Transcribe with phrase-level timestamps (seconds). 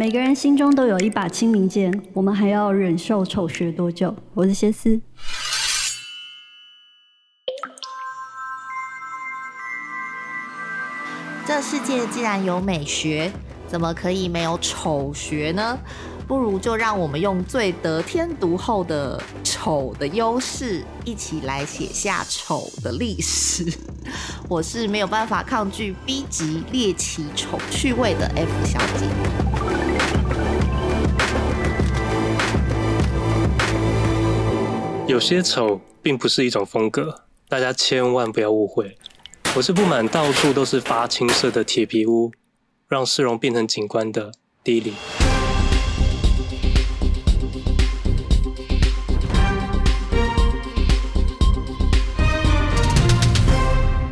[0.00, 4.14] 每个人心中都有一把清明剑，我们还要忍受丑学多久？
[4.32, 5.00] 我是谢思。
[11.44, 13.32] 这世界既然有美学，
[13.66, 15.76] 怎么可以没有丑学呢？
[16.28, 23.66] 不如就让我们用最得天独厚的丑的优势，一起来写下丑的历史。
[24.48, 29.87] 我是没有办法抗拒 B 级猎奇丑趣味的 F 小姐。
[35.08, 38.94] 有些丑并不是一种风格，大家千万不要误会。
[39.56, 42.30] 我是布满到处都是发青色的铁皮屋，
[42.86, 44.30] 让市容变成景观的
[44.62, 44.92] D-Li。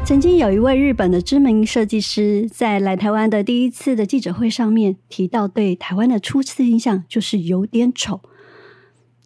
[0.07, 8.23] 曾经有一位日本的知名设计师，在来台湾的第一次的记者会上面提到，对台湾的初次印象就是有点丑。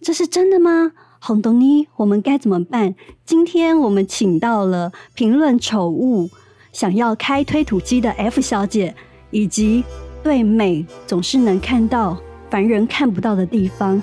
[0.01, 0.91] 这是真的吗？
[1.23, 2.95] 红豆妮，我们该怎么办？
[3.27, 6.31] 今天我们请到了评论丑物、
[6.73, 8.95] 想要开推土机的 F 小姐，
[9.31, 9.85] 以及
[10.23, 12.17] 对美总是能看到
[12.49, 14.03] 凡人看不到的地方，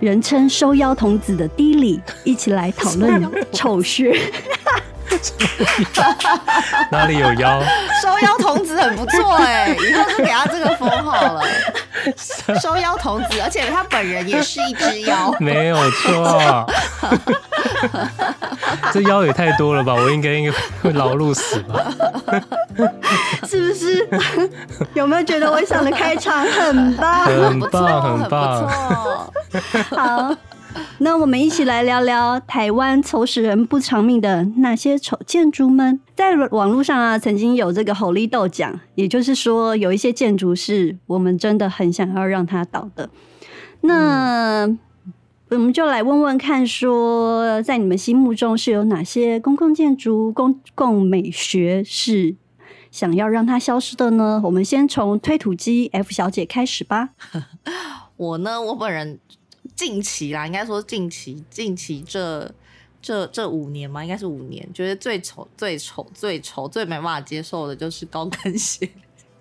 [0.00, 4.16] 人称收腰童子的 D-Li，一起来讨论 丑学。
[6.90, 7.60] 哪里有腰？
[8.02, 11.42] 收腰童子很不错哎， 以后就给他这个封号了。
[12.60, 16.66] 收腰童子，而且他本人也是一只腰，没有错。
[18.92, 19.94] 这腰也太多了吧？
[19.94, 21.84] 我应该应该会劳碌死吧？
[23.48, 24.08] 是不是？
[24.94, 27.24] 有没有觉得我想的开场很棒？
[27.24, 29.96] 很棒，很棒，很不错。
[29.96, 30.36] 好。
[30.98, 36.00] 那我们一起来聊聊台湾丑死人不偿命的那些丑建筑们。
[36.14, 43.10] 在网络上啊，曾经有这个吼力豆奖，也就是说，有一些建筑是我们真的很想要让它倒的。
[43.82, 44.66] 那、
[45.50, 52.34] 我们就来问问看，说在你们心目中是有哪些公共建筑、公共美学是
[52.90, 54.40] 想要让它消失的呢？
[54.44, 57.10] 我们先从推土机 F 小姐开始吧。
[58.16, 59.20] 我呢，我本人。
[59.76, 62.50] 近期啦，应该说近期，近期这
[63.02, 68.88] 这这五年嘛，应该是五年，觉得最丑、最丑、最丑、最没办法接受的就是高跟鞋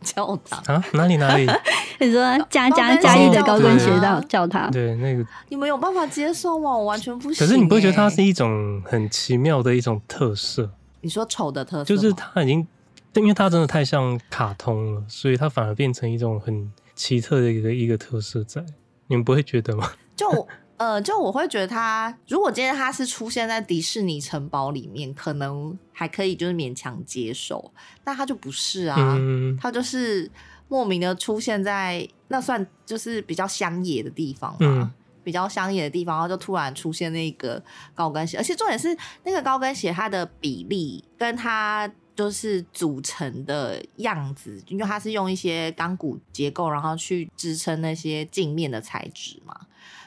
[0.01, 0.85] 教堂啊！
[0.93, 1.47] 哪里哪里？
[1.99, 4.69] 你说嘉嘉嘉义的高跟鞋教教堂？
[4.69, 6.77] 对，那个你们有办法接受吗？
[6.77, 7.39] 我完全不行。
[7.39, 10.69] 可是你不会觉得它是一种很奇妙的一种特色？
[11.01, 12.67] 你说丑的特色，就是它已经，
[13.13, 18.63] 因为它真的太像卡通了，所以它反而变成一种很奇特的一个一个特色在。
[19.07, 19.89] 你们不会觉得吗？
[20.15, 27.71] 就呃，就我会觉得他，如果今天他是出现在迪士尼城堡里面，可能还可以，就是勉强接受。
[28.03, 30.29] 但他就不是啊，嗯、他就是
[30.67, 34.91] 莫名的出现在那算就是比较乡野的地方嘛，嗯、
[35.23, 49.55] 比较乡野的地方，然后就突然出现那个高跟鞋，而且重点是那个高跟鞋它的比例跟它就是组成的样子，因为它是用一些钢骨结构，然后去支撑那些镜面的材质嘛。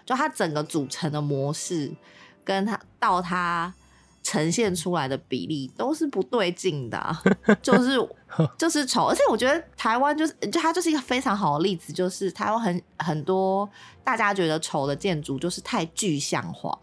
[0.08, 1.92] 就它整个组成的模式，
[2.42, 3.74] 跟它到它
[4.22, 7.22] 呈现出来的比例都是不对劲的，啊，
[7.60, 7.98] 就是
[8.56, 9.04] 就是丑。
[9.04, 13.68] 而且我觉得台湾就是，就它就是一个非常好的例子，就是台湾很很多
[14.02, 16.76] 大家觉得丑的建筑，就是太具象化，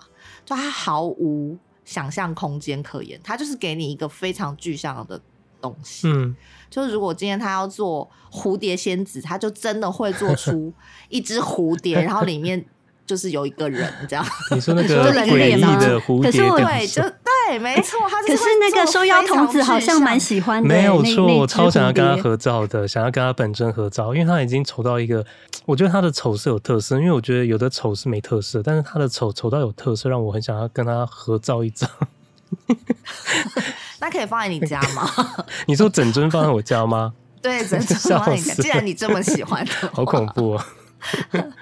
[0.46, 3.20] 就它毫无想象空间可言。
[3.24, 5.20] 它就是给你一个非常具象的
[5.60, 6.08] 东西。
[6.08, 6.36] 嗯，
[6.70, 10.72] 就是如果今天他要做蝴蝶仙子，他就真的会做出
[11.10, 12.64] 一只蝴蝶，然后里面。
[13.06, 18.28] 就是有一个人 这样，你说那个 诡异的蝴蝶，可是我对，就对，没错，他是。
[18.28, 25.24] 可是那个收腰童子好像蛮喜欢的，没有错，我超想要跟他合照的，想要跟他本尊合照，因为他已经丑到一个，
[25.66, 31.90] 我觉得他的丑是有特色，因为我觉得有的丑是没特色，但是他的丑丑到有特色，让我很想要跟他合照一张。
[34.00, 35.08] 那可以放在你家吗？
[35.68, 37.14] 你说整尊放在我家吗？
[37.42, 38.54] 对，整尊放在你家。
[38.56, 40.68] 既然你这么喜欢，好恐怖啊！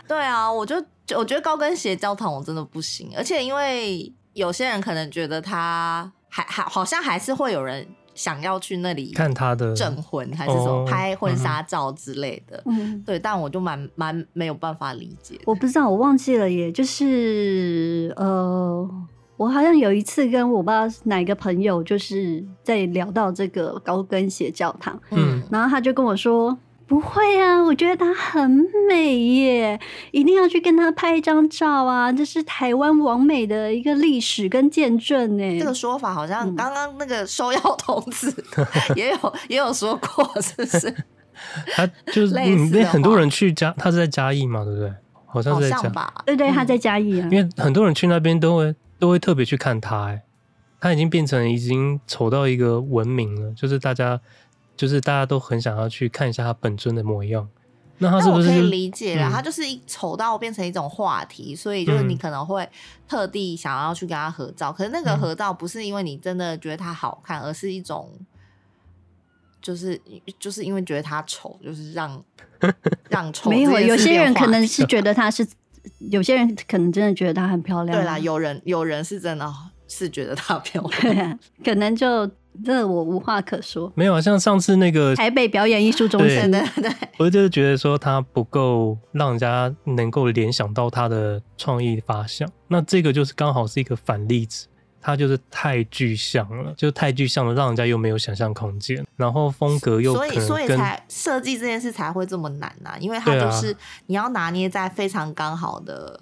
[0.08, 0.76] 对啊，我就。
[1.06, 7.86] 就我觉得高跟鞋教堂我真的不行，而且因为有些人可能觉得他还还好像还是会有人
[8.16, 15.40] 想要去那里看他的证婚还是什么拍婚纱照之类的，嗯，对，但我就蛮蛮没有办法理解。
[15.46, 18.90] 我不知道，我忘记了耶，也就是呃，
[19.36, 26.58] 我好像有一次跟我不知道哪个朋友就是在聊到这个高跟鞋教堂，嗯，然后他就跟我说。
[26.94, 29.80] 不会啊，我觉得她很美耶，
[30.12, 32.12] 一定要去跟她拍一张照啊！
[32.14, 35.60] 这是台湾王美的一个历史跟见证呢。
[35.60, 38.32] 这个说法好像刚刚那个收腰童子
[38.96, 40.96] 也有也有说过，是不是？
[41.74, 44.94] 他就是那很多人去嘉，他是在嘉义嘛，对不对？
[45.26, 46.14] 好像是在嘉吧？
[46.28, 47.28] 对对，他在嘉义啊。
[47.32, 50.22] 因为很多人去那边都会都会特别去看他，哎，
[50.80, 54.22] 他已经变成已经丑到一个文明了，就是大家
[54.76, 57.48] 就是大家都很想要去看一下他本尊的模样。
[58.00, 59.30] 那他是不是可以理解了？
[59.30, 62.68] 嗯、他就是一丑到变成一种话题，所以就是你可能会
[63.08, 64.72] 特地想要去跟他合照。
[64.72, 68.12] 嗯、可是那个合照不是因为你真的觉得他好看，而是一种。
[69.62, 69.98] 就是
[70.38, 72.22] 就是因为觉得他丑，就是让
[73.08, 73.50] 让丑。
[73.50, 75.48] 没有，有些人可能是觉得他是，
[76.12, 77.98] 有些人可能真的觉得她很漂亮。
[77.98, 79.50] 对啦，有人有人是真的
[79.88, 82.30] 是觉得她漂亮， 可能就
[82.64, 83.92] 真的我无话可说。
[83.96, 94.68] 没有啊，像上次那个台北表演艺术中心的，对，我就是觉得说他不够让人家能够联想到他的创意发想，那这个就是刚好是一个反例子。
[95.06, 106.18] 它就是太具象了，就太具象了，让人家又没有想象空间，然后风格又所以所以才设计这件事才会这么难呐、啊，因为它就是你要拿捏在非常刚好的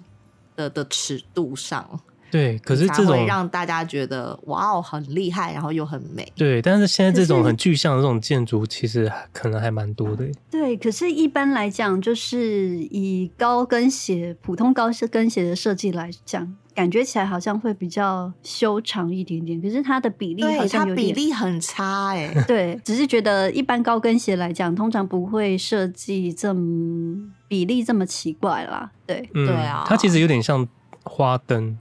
[0.56, 2.00] 的的尺度上。
[2.32, 6.26] 对，可是这种会让大家觉得哇哦很厉害，然后又很美。
[6.34, 10.26] 对，但是现在这种很具象的这种建筑，其实可能还蛮多的。
[10.50, 16.56] 对，可是一般来讲，就是以高跟鞋、普通高跟鞋的设计来讲。
[16.74, 22.44] 感觉起来好像会比较修长一点点，可是它的比例好像有点比例很差哎、欸。
[22.48, 28.90] 对，只是觉得一般高跟鞋来讲，通常不会设计这么比例这么奇怪啦。
[29.06, 30.66] 对，嗯、对啊，它其实有点像
[31.04, 31.76] 花灯，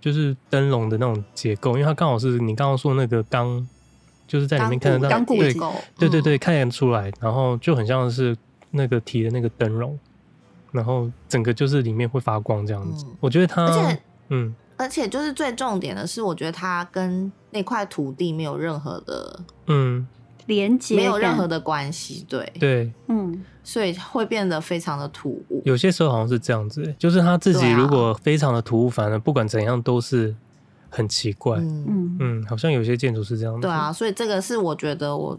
[0.00, 3.66] 就是灯笼的那种结构，因为它刚好是你刚刚说那个钢，
[4.26, 5.52] 就是在里面看得到，对
[5.98, 8.36] 对对对，看得出来，然后就很像是
[8.70, 9.98] 那个提的那个灯笼。
[10.72, 20.06] 然后整个就是里面会发光这样子，嗯、我觉得它，而且，嗯，而且就是最重点的是，我觉得它跟那块土地没有任何的，嗯，
[20.46, 25.62] 连接，没有任何的关系，对，对，嗯，所以会变得非常的突兀。
[25.64, 30.34] 有些时候好像是这样子，就是他自己如果非常的突兀，反而不管怎样都是
[30.88, 32.16] 很奇怪，嗯。
[32.20, 35.38] 嗯，好像有些建筑是这样子，对啊，所以这个是我觉得我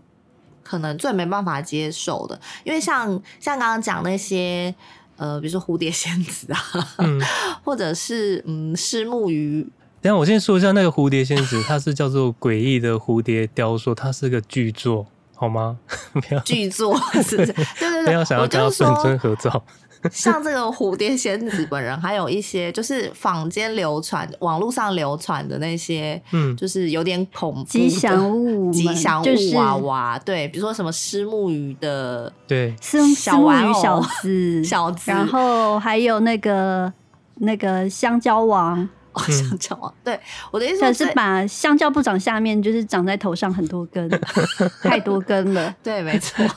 [0.63, 3.07] 可能最没办法接受的，因为像
[3.39, 4.73] 像刚刚讲那些。
[5.17, 6.59] 呃，比如说蝴蝶仙子啊，
[6.97, 7.21] 嗯、
[7.63, 9.67] 或者是嗯，虱目鱼。
[10.01, 15.05] 等下我先说一下那个蝴蝶仙子，它是叫做诡异的蝴蝶雕塑，它是个巨作，
[15.35, 15.77] 好吗？
[16.13, 17.53] 不要巨作是不是？
[17.53, 19.63] 对对对， 不要想要跟他本尊合照。
[20.11, 36.91] 像这个蝴蝶仙子本人，还有一些就是坊间流传、网络上流传的那些，嗯，就是有点恐怖吉祥物、吉祥物娃娃，对，比如说什么虱目鱼的，对，虱虱目鱼小子，小子，然后还有那个
[37.35, 40.19] 那个香蕉王，哦，香蕉王，对，
[40.51, 44.09] 我的意思是把香蕉不长下面，就是长在头上很多根，
[44.81, 46.45] 太多根了，对，没错。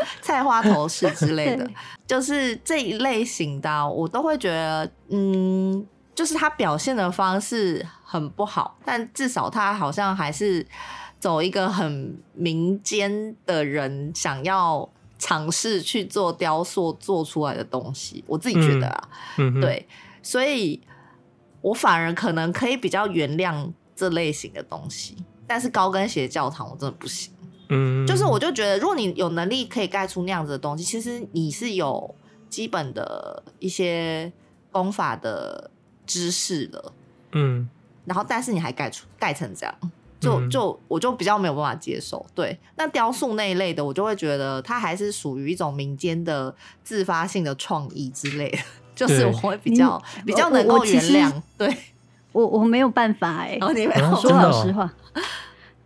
[0.22, 1.68] 菜花头饰之类的，
[2.06, 5.84] 就是这一类型的，我都会觉得，嗯，
[6.14, 10.64] 就是他表现的方式很不好，但至少他好像还是
[11.18, 14.88] 走一个很民间的人想要
[15.18, 19.08] 尝试去做雕塑做出来的东西，我自己觉得啊，
[19.38, 19.84] 嗯，对，
[20.22, 20.80] 所以
[21.60, 25.16] 我反而可能可以比较原谅这类型的东西，
[25.46, 27.32] 但是高跟鞋教堂我真的不行。
[27.70, 32.14] 嗯，就是我就觉得，如果你有能力可以盖出那样子的东西，其实你是有
[32.48, 34.32] 基本的一些
[34.70, 35.70] 功法的
[36.06, 36.92] 知识的，
[37.32, 37.68] 嗯，
[38.06, 39.74] 然后但是你还盖出盖成这样，
[40.18, 42.24] 就就我就比较没有办法接受。
[42.34, 48.58] 对，那雕塑那一类的，我就会觉得它还是属于一种民间的自发性的创意之类的，
[48.98, 51.32] 就是我会比较比较能够原谅。
[51.56, 51.72] 对，
[52.32, 54.92] 我我没有办法哎、欸，哦，你没有，说老实话。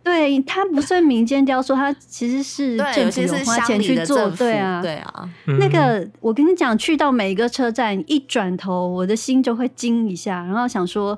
[0.03, 4.29] 对，它不算民间雕塑，他其实是政府有花钱去做。
[4.31, 5.29] 对啊，对啊。
[5.59, 11.17] 那个，我跟你讲，去到每一个车站，一转头，我的心就会惊一下，然后想说，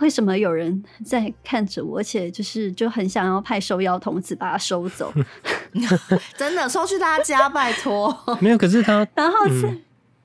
[0.00, 5.12] 为什么有人在看着我，而且就是就很想要派收腰童子把它收走。
[6.36, 8.12] 真的收去他家，拜托。
[8.40, 9.80] 没有，可是他，然后是、嗯、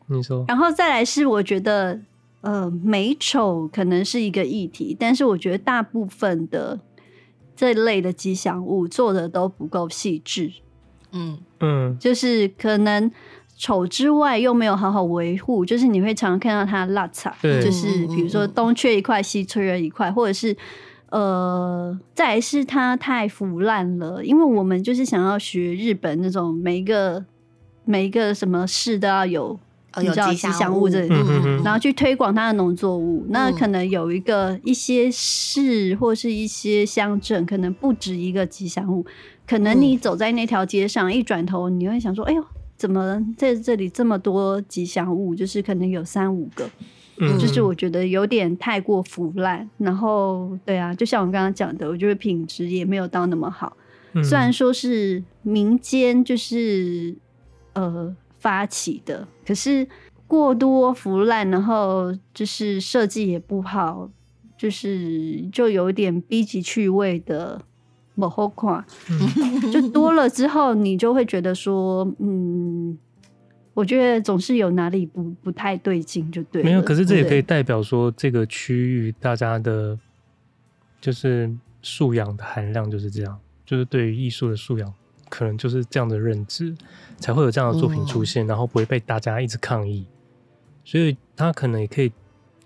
[0.07, 1.99] 你说，然后再来是，我觉得，
[2.41, 6.79] 呃，美丑可能是一个议题，但是我觉得大部分的。
[7.55, 10.51] 这类的吉祥物做的都不够细致，
[11.11, 11.37] 嗯。
[11.59, 13.09] 嗯，就是可能
[13.55, 20.57] 丑之外又没有好好维护，就是你会常常看到它落差，就是比如说东缺一块西缺了一块，或者是
[21.11, 27.23] 呃，再来是它太腐烂了，因为我们就是想要学日本那种每一个
[27.85, 29.59] 每一个什么事都要有
[30.01, 33.25] 你知道吉祥物这里，嗯嗯，然后去推广它的农作物。
[33.29, 39.05] 那可能有一个一些市或是一些乡镇，可能不止一个吉祥物。
[39.45, 42.43] 可能你走在那条街上，一转头你会想说：“哎呦，
[42.77, 45.35] 怎么在这里这么多吉祥物？
[45.35, 46.69] 就是可能有三五个。”
[47.19, 49.69] 嗯，就是我觉得有点太过腐烂。
[49.77, 53.77] 然后，对啊，就像我刚刚讲的，我觉得品质也没有到那么好。
[54.23, 57.15] 虽然说是民间就是
[57.73, 59.87] 呃发起的，可是
[60.27, 64.09] 过多腐烂，然后就是设计也不好，
[64.57, 67.61] 就是就有点低级趣味的
[68.15, 68.83] 不好看，
[69.71, 72.97] 就多了之后，你就会觉得说，嗯，
[73.73, 76.61] 我觉得总是有哪里不不太对劲，就对。
[76.63, 79.97] 没有，可是这也可以代表说，这个区域大家的，
[80.99, 81.49] 就是
[81.81, 83.39] 素养的含量就是这样。
[83.65, 84.93] 就是对于艺术的素养，
[85.29, 86.75] 可能就是这样的认知，
[87.19, 90.05] 才会有这样的作品出现，嗯、然后不会被大家一直抗议。
[90.85, 92.11] 所以他可能也可以，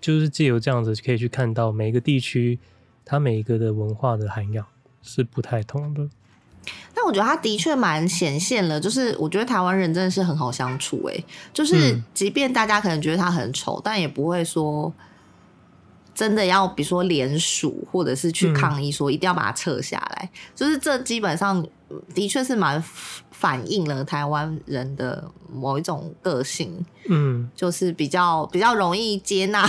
[0.00, 2.58] 就是借由这样子，可以去看到每一个地区，
[3.04, 4.66] 它每一个的文化的涵养
[5.02, 6.08] 是不太同的。
[6.94, 14.92] 但我觉得他的确蛮显现了，就是我觉得台湾人真的是很好相处，哎，就是即便大家可能觉得他很丑，但也不会说。
[16.14, 21.64] 真的要比如说联署，或者是去抗议，说一定要把它撤下来，嗯、就是这基本上
[22.12, 22.82] 的确是蛮
[23.38, 29.64] 反映了台湾人的某一种个性，嗯，就是比较比较容易接纳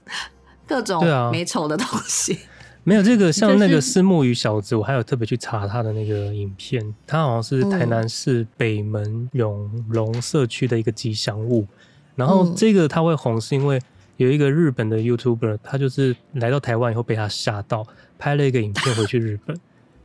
[0.66, 2.32] 各种美丑的东西。
[2.32, 2.38] 啊、
[2.84, 11.66] 没有这个像那个虱目鱼小子，我还有特别去查他的那个影片，他好像是台南市北门永隆社区的一个吉祥物，
[12.14, 13.80] 然后这个他会红是因为。
[14.18, 17.86] 有一个日本的 YouTuber，他就是来到台湾以后被他吓到，
[18.18, 19.54] 拍了一个影片回去日本，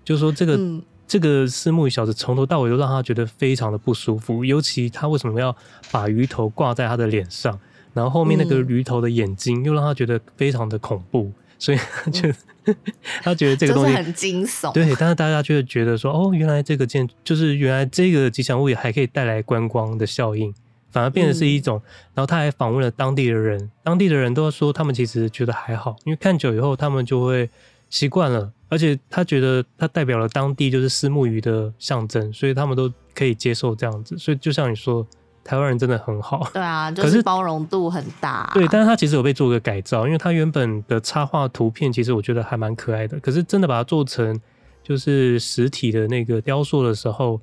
[0.04, 5.54] 就说这个、嗯、这个私木鱼小子从头到尾都让他觉得非常的不舒服，尤其他为什么要
[5.92, 7.60] 把鱼头挂在他的脸上，
[7.94, 12.30] 然后后面那个鱼头的眼睛又让他觉得非常的恐怖，所以他就、
[12.64, 12.76] 嗯、
[13.24, 14.72] 他觉得这个东西很惊悚。
[14.72, 20.54] 对，但是大家就会觉得说，哦，原来这个建就是原来这个吉祥物也还可以带来观光的效应。
[20.92, 21.84] 反而变得是一种，嗯、
[22.16, 27.50] 然后他还访问了当地的人，当地的人都说他们其实觉得还好，因为看久以后他们就会
[27.90, 34.18] 习惯了，而且他觉得他代表了当地就是丝木鱼的象征，所以他们都可以接受这样子。
[34.18, 35.06] 所以就像你说，
[35.44, 38.50] 台湾人真的很好，对啊， 就是包容度很大。
[38.54, 44.40] 对，但是他其实有被做个改造，因为他原本的插画图片其实我觉得还蛮可爱的，可是真的把它做成
[44.82, 47.40] 就是实体的那个雕塑的时候。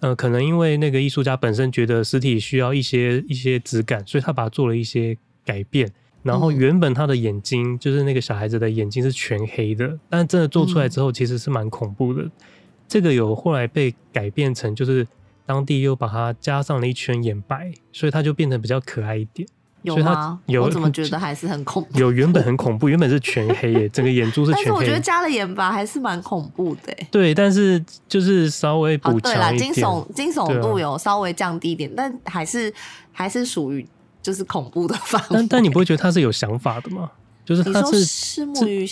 [0.00, 5.88] 呃，可能因为那个艺术家本身觉得实体需要一些一些质感，所以他把它做了一些改变。
[6.22, 12.22] 然后原本他的眼睛、嗯、就是那个小孩子的眼睛是全黑的，但真的做出来之后其实是蛮恐怖的。
[12.22, 12.30] 嗯、
[12.86, 15.06] 这个有后来被改变成，就是
[15.44, 19.48] 当地又把它加上了一圈眼白，所以它就变得比较可爱一点。
[19.82, 20.38] 有吗？
[20.46, 21.98] 有，我怎么觉得 还是很恐怖？
[21.98, 24.64] 有，原本很恐怖， 原本是全黑耶，整个眼珠是全黑。
[24.64, 26.96] 但是我觉得加了眼白还是蛮恐怖的。
[27.10, 29.34] 对，但是就是稍微补强一点。
[29.34, 32.72] 哦、对啦，惊悚惊悚度有稍微降低一点，啊、但还是
[33.10, 33.84] 还是属于
[34.22, 35.28] 就是恐怖的范围。
[35.30, 37.10] 但但你不会觉得他是有想法的吗？
[37.44, 38.88] 就是他是虱目鱼，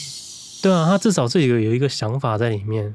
[0.61, 2.95] 对啊，他至少是有有一个想法在里面。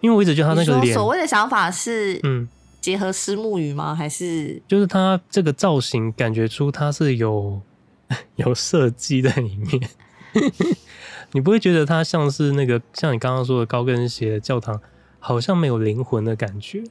[0.00, 2.48] 因为我一直觉得他那个脸，所谓的想法是嗯。
[2.80, 3.94] 结合虱目鱼吗？
[3.94, 7.58] 还是就是他这个造型，感觉出他是有
[8.36, 9.88] 有设计在里面。
[11.32, 14.78] 你不会觉得它像是那个像你刚刚说的高跟鞋教堂，
[15.18, 16.84] 好像没有灵魂的感觉？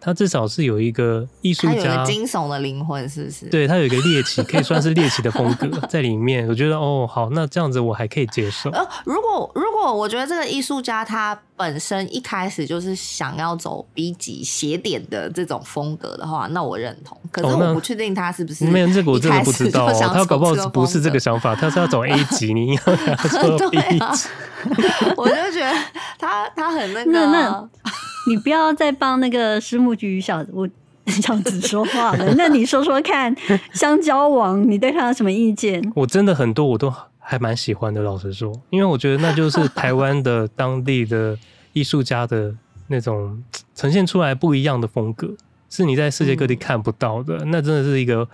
[0.00, 3.46] 他至少是有一个艺术家，有个惊悚的灵魂，是不是？
[3.46, 6.48] 对，他有一个猎奇，可以算是猎奇的风格 在里面。
[6.48, 8.70] 我觉得哦，好，那这样子我还可以接受。
[8.70, 17.16] 呃，如果如果我觉得这个艺术家他本身一开始就是想要走 B 级斜点的这种风格的话，那我认同。
[17.30, 18.68] 可是我不确定他是不是、哦。
[18.68, 22.82] 没有这个我真的 不知道、哦，他搞不好不是这个想法，他是要走 A 级，你要
[23.58, 23.98] 走 B 级。
[23.98, 24.12] 啊、
[25.16, 25.72] 我就觉得
[26.18, 27.10] 他他很那个。
[27.12, 27.68] 那那
[28.30, 30.68] 你不要再帮那个虱目鱼小我
[31.06, 32.32] 小子说话了。
[32.36, 33.34] 那你说说看，
[33.72, 35.82] 香蕉王，你对他有什么意见？
[35.96, 41.36] 我真的很多我都还蛮喜欢的，老实说，因为我觉得那就是 台湾的当地的
[41.72, 42.54] 艺术家的
[42.86, 43.42] 那种
[43.74, 45.34] 呈现出来不一样的风格，
[45.68, 47.38] 是你在世界各地看不到的。
[47.38, 48.28] 嗯、那真的是一个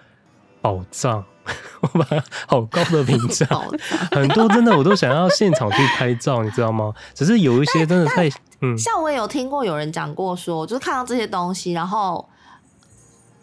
[0.60, 1.24] 宝藏，
[1.80, 3.46] 我把它好高的评价，
[4.12, 6.92] 很多真的我都想要现场去拍照，你知道吗？
[7.14, 8.28] 只是有一些真的太。
[8.62, 12.26] 嗯，像我也有听过有人讲过说，就是看到这些东西，然后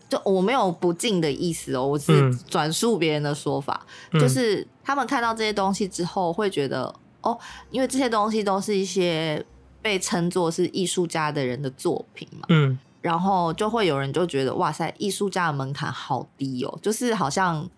[0.09, 7.37] 就我没有不敬的意思哦，我是转述别人的说法，嗯、就是他们看到这些东西之后会觉得哦，
[7.69, 9.45] 因为这些东西都是一些
[9.83, 17.69] 被称作是艺术家的人的作品嘛，嗯，然后就会有人就觉得哇塞，艺术家的门槛好低哦，就是好像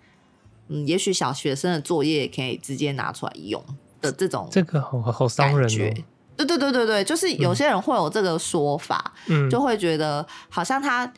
[0.67, 3.63] 嗯，也许小学生的作业可以直接拿出来用
[4.01, 5.93] 的这种，这个好好伤人哦。
[6.37, 11.11] 对对对对对，就是有些人会有这个说法，嗯，就会觉得好像他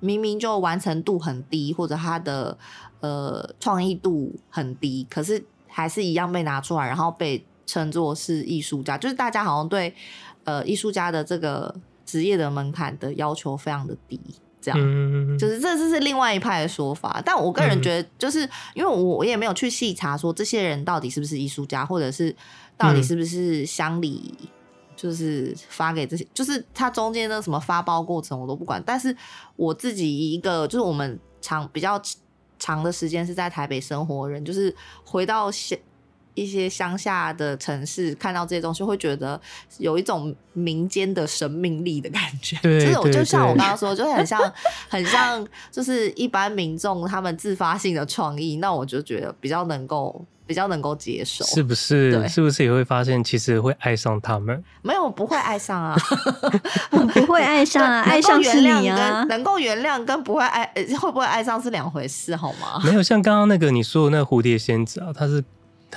[0.00, 2.56] 明明就完成度很低，或者他的
[3.00, 9.94] 呃创意度很低，可是还是一样被拿出来，然后被称作是艺术家，就是大家好像对
[10.44, 11.74] 呃艺术家的这个
[12.06, 14.18] 职业的门槛的要求非常的低，
[14.62, 17.20] 这样，嗯，就是这这是另外一派的说法。
[17.24, 22.34] 但我个人觉得，就是因为我我也没有去细查说这些人到底是不是艺术家，或者是
[22.76, 24.32] 到底是不是乡里。
[24.94, 28.80] 就是发给这些，就是他中间的什么发包过程我都不管。
[28.86, 29.16] 但是
[29.56, 32.00] 我自己一个，就是我们长比较
[32.56, 34.72] 长的时间是在台北生活的人，就是
[35.04, 35.76] 回到乡
[36.34, 39.40] 一些乡下的城市，看到这些东西，会觉得
[39.78, 42.56] 有一种民间的生命力的感觉。
[42.62, 44.40] 对，就是我就像我刚刚说，就很像
[44.88, 50.24] 很像，就是一般民众他们自发性的创意，那我就觉得比较能够。
[50.44, 52.28] 比较能够接受，是不是？
[52.28, 54.62] 是不是也会发现，其实会爱上他们？
[54.82, 55.96] 没有，不会爱上啊，
[56.90, 59.24] 不会爱上啊， 爱上是你啊。
[59.30, 60.70] 能够原谅跟不会爱，
[61.00, 62.82] 会不会爱上是两回事，好吗？
[62.84, 65.42] 没有，像刚刚那个你说的那个蝴蝶仙子啊，它是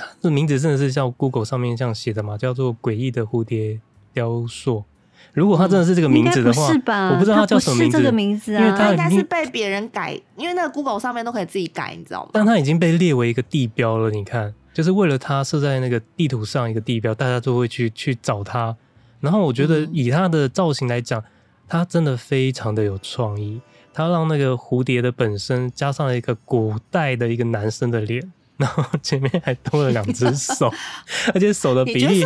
[0.04, 3.80] 它的名字真的是像 Google 上面这样写的嘛，叫做诡异的蝴蝶
[4.12, 4.84] 雕塑。
[5.32, 7.10] 如果它真的是这个名字的话，是吧？
[7.10, 12.30] 我不知道它叫什么名字，这个名字啊，因为他应该是被别人改，因为那个 Google 上面都可以自己改，你知道吗？
[12.32, 14.10] 但它已经被列为一个地标了。
[14.10, 18.76] 你看，就是为了它设在那个地图上一个地标，大家都会去去找它。
[19.20, 21.22] 然后我觉得以它的造型来讲，
[21.66, 23.60] 它真的非常的有创意。
[23.92, 28.30] 它让那个蝴蝶的本身加上了一个古代的一个男生的脸。
[28.56, 30.72] 然后前面还多了两只手，
[31.34, 32.24] 而且手的比例，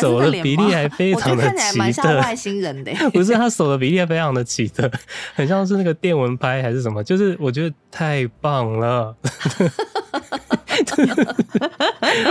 [0.00, 2.92] 手的比例还非常的奇特，像外星人的。
[3.10, 4.90] 不是，他手的比例还非常的奇特，
[5.34, 7.02] 很像是那个电蚊拍还是什么？
[7.02, 9.16] 就是我觉得太棒了，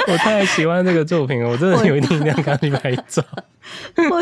[0.08, 3.24] 我太喜欢这个作品了，我真的有一定要跟他去拍照。
[3.98, 4.18] 我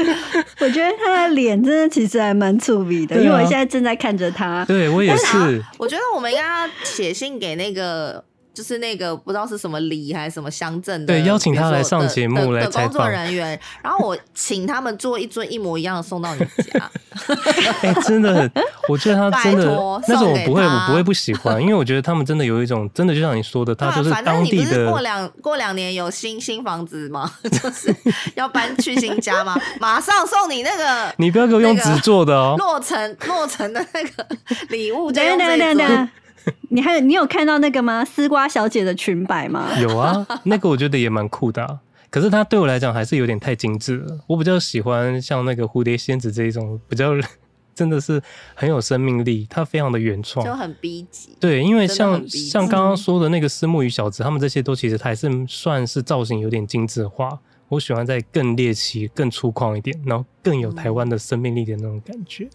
[0.59, 4.63] 我觉得他的脸真的其实还蛮粗鄙的，啊，因为我现在正在看着他。
[4.65, 5.61] 对我也是。
[5.77, 8.23] 我觉得我们应该要写信给那个。
[8.59, 16.91] 就是那个不知道是什么里还是什么乡镇的，对，邀请他来上节目来采访的工作人员，然后我请他们做一尊一模一样的送到你家。
[17.81, 18.51] 哎、欸，真的，
[18.89, 19.63] 我觉得他 真的
[20.09, 24.91] 那种我不会，我不会不喜欢，因为我觉得他们真的有一种真的就像你说的， 他就是当地的。
[24.91, 27.31] 过两过两年有新新房子吗？
[27.49, 27.95] 就是
[28.35, 29.57] 要搬去新家吗？
[29.79, 34.27] 马上送你那个，你不要给我用纸做的哦，落成落成的那个
[34.67, 36.09] 礼物，对对对对。
[36.69, 38.03] 你还有你有看到那个吗？
[38.05, 39.67] 丝瓜小姐的裙摆吗？
[39.81, 41.79] 有啊，那个我觉得也蛮酷的啊。
[42.09, 44.19] 可是它对我来讲还是有点太精致了。
[44.25, 47.11] 我比较喜欢像那个蝴蝶仙子这一种，比较
[47.75, 48.19] 真的是
[48.55, 51.37] 很有生命力，它非常的原创，就很逼急。
[51.39, 57.39] 对，因为像像刚刚说的那个丝木鱼小子，他们这些都其实还是算是造型有点精致化。
[57.67, 62.49] 我喜欢在更猎奇、更粗犷一点，然后更有台湾的生命力的那种感觉。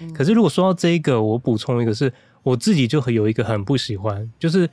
[0.00, 0.12] 嗯。
[0.12, 2.12] 可是如果说到这一个，我补充一个是。
[2.46, 4.70] 我自己就很有一个很不喜欢，就是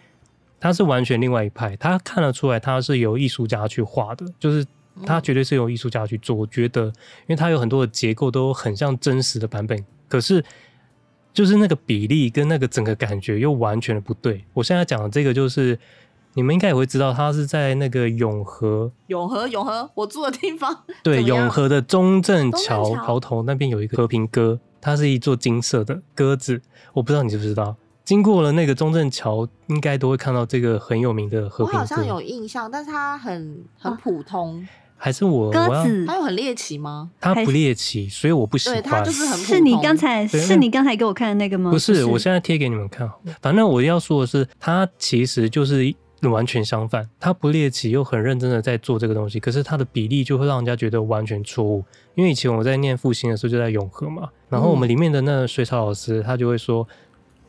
[0.59, 4.63] 他是完全另外一派，他看得出来他是由艺术家去画的，就是
[5.03, 6.35] 他绝对是由艺术家去做。
[6.35, 10.45] 我觉得，因为他有很多的结构都很像真实的版本，可是
[11.33, 14.45] 就是那个比例跟那个整个感觉又完全的不对。
[14.53, 15.79] 我现在讲的这个就是
[16.35, 24.59] 你们应该也会知道，他是在那个永和，永和永和我住的地方，对，永和的中正桥桥头那边有一个和平鸽。
[24.83, 27.73] 它是一座金色的鸽子，我不知道你知不知道。
[28.03, 31.77] 经过了那个中正桥，应该都会看到这个很有名的和平鸽。
[31.77, 34.59] 我好像有印象，但是它很很普通。
[34.59, 34.67] 啊、
[34.97, 36.05] 还是我鸽子？
[36.05, 37.09] 它有很猎奇吗？
[37.21, 38.83] 它不猎奇，所以我不喜欢。
[38.83, 39.55] 它就是很普通。
[39.55, 41.71] 是你刚才是你刚才给我看的那个吗？
[41.71, 43.09] 不是，是我现在贴给你们看。
[43.41, 45.95] 反正我要说的是，它其实就是。
[46.29, 51.83] 完全相反，他不猎奇又很认真的在做这个东西，可是他的比例就会让人家觉得完全错误。
[52.15, 56.87] 因为以前我在念复兴的时候就在永和嘛，然后我们里面的那个水草老师他就会说，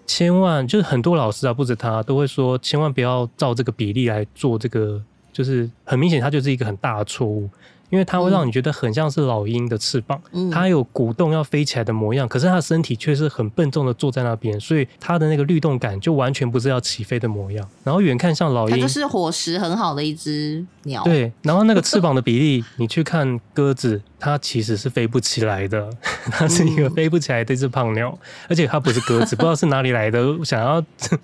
[0.07, 7.49] 千万就是很多老师啊，不止他都会说，千万不要照这个比例来做这个，就是很明显他就是一个很大的错误。
[7.91, 17.69] 因为它会让你觉得很像是老鹰的翅膀，嗯，它有鼓动要飞起来的模样，可是它的身体却是很笨重的坐在那边，所以它的那个律动感就完全不是要起飞的模样。
[17.83, 21.03] 然后远看像老鹰，它就是伙食很好的一只鸟。
[21.05, 24.01] 对，然后那个翅膀的比例，你去看鸽子。
[24.25, 25.91] 它其实是飞不起来的，
[26.33, 30.83] 它是一个飞不起来的一只胖鸟，嗯，而且它不是鸽子，不知道是哪里来的，想要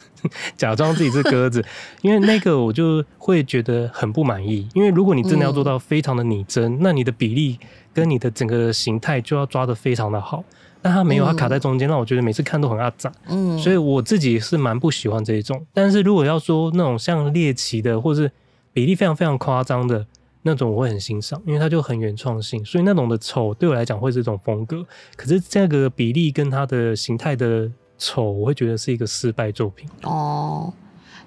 [0.54, 1.64] 假装自己是鸽子，
[2.02, 7.58] 因为那个我就会觉得很不满意，因为如果你真的要做到非常的拟真，嗯，那你的比例
[7.94, 10.44] 跟你的整个形态就要抓得非常的好。
[10.82, 13.10] 但它没有，它卡在中间，让我觉得每次看都很阿杂。
[13.28, 15.66] 嗯，所以我自己是蛮不喜欢这一种。
[15.74, 18.30] 但是如果要说那种像猎奇的，或是
[18.72, 20.06] 比例非常非常夸张的
[20.42, 22.64] 那种，我会很欣赏，因为它就很原创性。
[22.64, 24.84] 所以那种的丑对我来讲会是一种风格。
[25.16, 29.88] 可是这个比例跟它的形态的丑，我会觉得是一个失败作品。
[30.02, 30.72] 哦，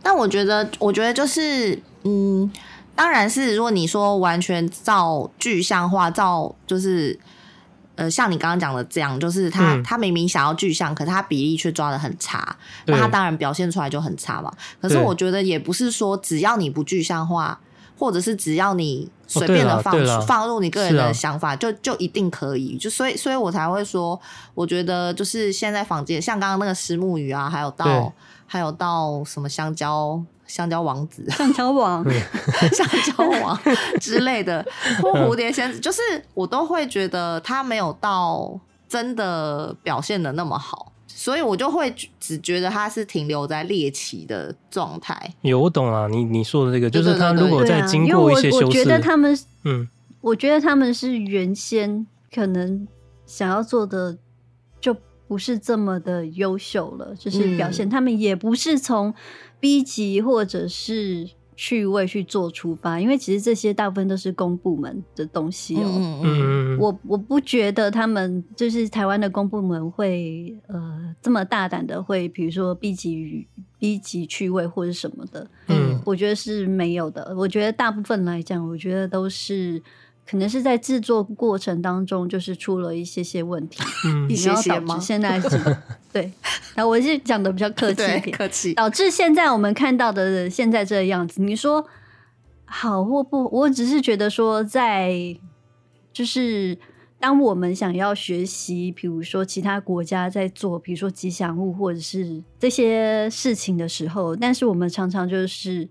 [0.01, 2.51] 但我觉得，我觉得就是，嗯。
[2.95, 7.19] 当然是，如果你说完全照具象化，照就是，
[7.95, 14.53] 呃，像你刚刚讲的这样，就是他、嗯、他明明想要具象，可是他比例却抓的很差，那他当然表现出来就很差嘛。
[14.79, 17.59] 可是我觉得也不是说只要你不具象化，
[17.97, 22.77] 或者是只要你随便的放、哦、放入你个人的想法，啊、就就一定可以。
[22.77, 24.19] 就所以所以我才会说，
[24.53, 28.13] 我觉得就是现在坊间像刚刚那个石目鱼啊，还有到
[28.45, 30.21] 还有到什么香蕉。
[30.45, 32.03] 香蕉王子、 香蕉王、
[32.71, 33.59] 香蕉王
[33.99, 34.63] 之类的，
[35.01, 35.99] 或蝴蝶仙子，就是
[36.35, 45.33] 我都会觉得他没有到真的表现的那么好，所以我就会只觉得他是停留在猎奇的状态。
[45.41, 49.87] 有，我懂啊，你你说的这个，就是他如果在经过一些修饰，我觉得他们，嗯，
[50.21, 52.87] 我觉得他们是原先可能
[53.25, 54.17] 想要做的
[54.81, 54.95] 就
[55.27, 59.13] 不是这么的优秀了，就是表现、嗯、他们也不是从。
[59.63, 65.99] B 级或者是趣味去做出发，因为其实这些大部分都是公部门的东西哦、喔。
[65.99, 73.47] 嗯嗯，我我不觉得他们就是台湾的公部门会呃这么大胆的会，比如说 B 级
[73.79, 75.47] B 级趣味或者什么的。
[75.67, 77.35] 嗯，我觉得是没有的。
[77.37, 79.81] 我觉得大部分来讲，我觉得都是。
[80.25, 84.97] 可能是在制作过程当中，就是出了一些些问题， 嗯，一些些吗？
[84.97, 85.77] 现在是，
[86.13, 86.31] 对，
[86.75, 91.41] 然后我是讲的比较客气一点，客气，导致现在我们看到的现在这个样子。
[91.41, 91.85] 你说
[92.63, 93.49] 好或不？
[93.51, 95.37] 我只是觉得说，在
[96.13, 96.77] 就是
[97.19, 105.89] 当我们想要学习，比如说其他国家在做，比如说吉祥物或者是这些事情的时候，但是我们常常就是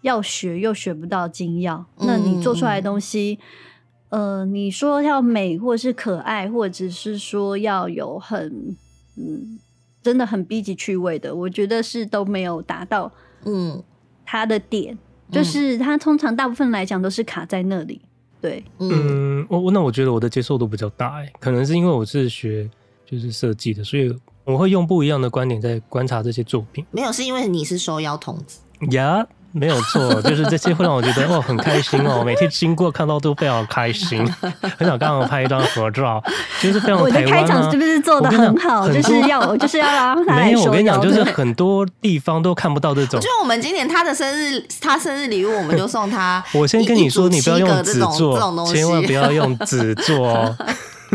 [0.00, 3.38] 要学又学不到精要，那你做出来的东西。
[3.40, 3.70] 嗯
[4.14, 8.76] 呃，你说要美，或是可爱，或者是说要有很
[9.16, 9.58] 嗯，
[10.04, 13.10] 真的很 B 级趣味的，我觉得是都没有达到
[13.44, 13.82] 嗯
[14.24, 18.00] 它的点，嗯、就是它通常大部分来讲都是卡在那里。
[18.40, 22.70] 对，嗯，我那我觉得我的接受度比较大，哎，可能是因为我是学
[23.04, 26.86] 就是设计的，所以我会用不一样的观点在观察这些作品。
[26.92, 28.60] 没有，是因为你是受邀童子
[28.92, 29.22] 呀。
[29.22, 29.26] Yeah?
[29.56, 34.26] 没有错，就是这些会让我觉得哦很开心哦，每天经过看到都非常开心，
[34.76, 36.20] 很想跟他们拍一张合照，
[36.60, 37.24] 就是非常台湾、啊。
[37.24, 38.88] 我的开场是不是做的很好？
[38.90, 40.46] 就是要 就是要让他来。
[40.46, 43.20] 没有，我跟你讲，就是很多地方都看不到这种。
[43.20, 46.42] 就我们今年他的生日，他生日礼物我们就送他。
[46.52, 48.36] 我先跟你说，你不要用纸做，
[48.66, 50.56] 千万不要用纸做哦。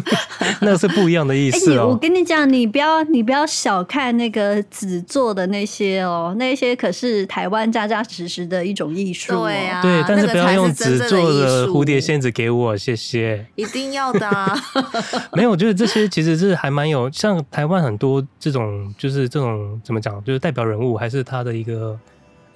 [0.62, 1.90] 那是不一样的意思哦、喔欸。
[1.90, 9.48] 我跟你讲，你不要你不要小看那个纸做的那些哦、喔，那些可是台湾扎扎实实的一种艺术、喔。
[9.48, 13.46] 对啊，对，但是不要用纸做的蝴蝶仙子给我，谢谢。
[13.56, 14.56] 一定要的啊！
[15.34, 21.98] 没有，我觉得这些其实是还蛮有，像台湾很多这种，就是这种怎么讲，就是代表人物还是他的一个。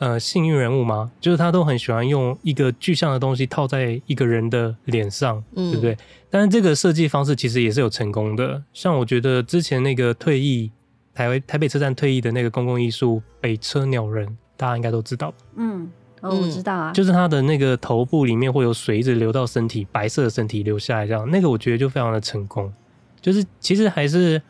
[0.04, 1.10] 呃，幸运人物吗？
[1.22, 5.98] 就是他都很喜欢用一个具象的东西套在一个人的脸上，嗯、对不对？
[6.30, 8.62] 但是这个设计方式其实也是有成功的。
[8.74, 10.70] 像我觉得之前那个退役
[11.14, 15.34] 台台北车站退役的那个公共艺术北车鸟人，大家应该都知道。
[15.56, 15.90] 嗯，
[16.20, 16.92] 哦，我知道啊。
[16.92, 22.70] 就是他的那个头部里面会有水一直流到身体，白色的身体流下来，这样那个我觉得就非常的成功。
[23.22, 24.42] 就是其实还是。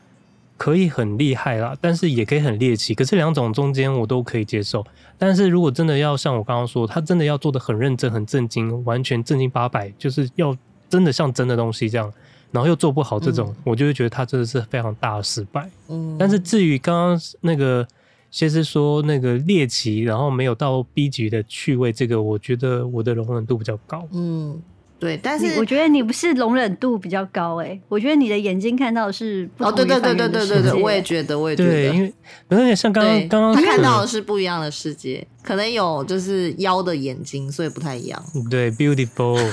[0.63, 2.95] 可以很厉害啦，但是也可以很猎奇。
[2.95, 4.81] 可是两种中间我都可以接受。
[5.17, 10.55] 但是如果真的要像我刚刚说，他真的要做的很认真、很正经，完全正经八百，就是要
[10.87, 12.09] 真的像真的东西这样，
[12.49, 15.69] 然后又做不好这种，嗯、我就会觉得他真的是非常大的失败。
[15.89, 16.15] 嗯。
[16.17, 17.85] 但是至于刚刚那个
[18.31, 24.07] 先是说那个猎奇，然后没有到 B 级的趣味，这个我觉得我的容忍度比较高。
[24.13, 24.61] 嗯。
[25.03, 29.93] 对，但是我觉得你不是容忍度比较高哎，我觉得你的眼睛看到的是不同的世界。
[29.93, 32.13] 哦，对对对对对对对，我也觉得，我也觉得，对，因为
[32.49, 38.23] 有点像刚刚刚刚他看到的是不一样的世界，可能有就是妖的眼睛，所以不太一样。
[38.49, 39.37] 对，beautiful。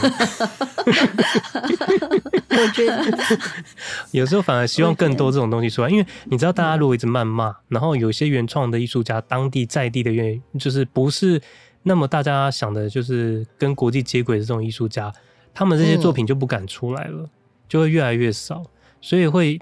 [2.50, 3.04] 我觉得
[4.12, 11.40] 有时候反而希望更多这种东西出来，因为你知道，大家如果一直谩骂，然后有些原创的艺术家，当地在地的原因就是不是
[11.82, 15.12] 那么大家想的，就是跟国际接轨的这种艺术家。
[15.54, 17.30] 他们这些作品就不敢出来了，嗯、
[17.68, 18.62] 就会越来越少，
[19.00, 19.60] 所以会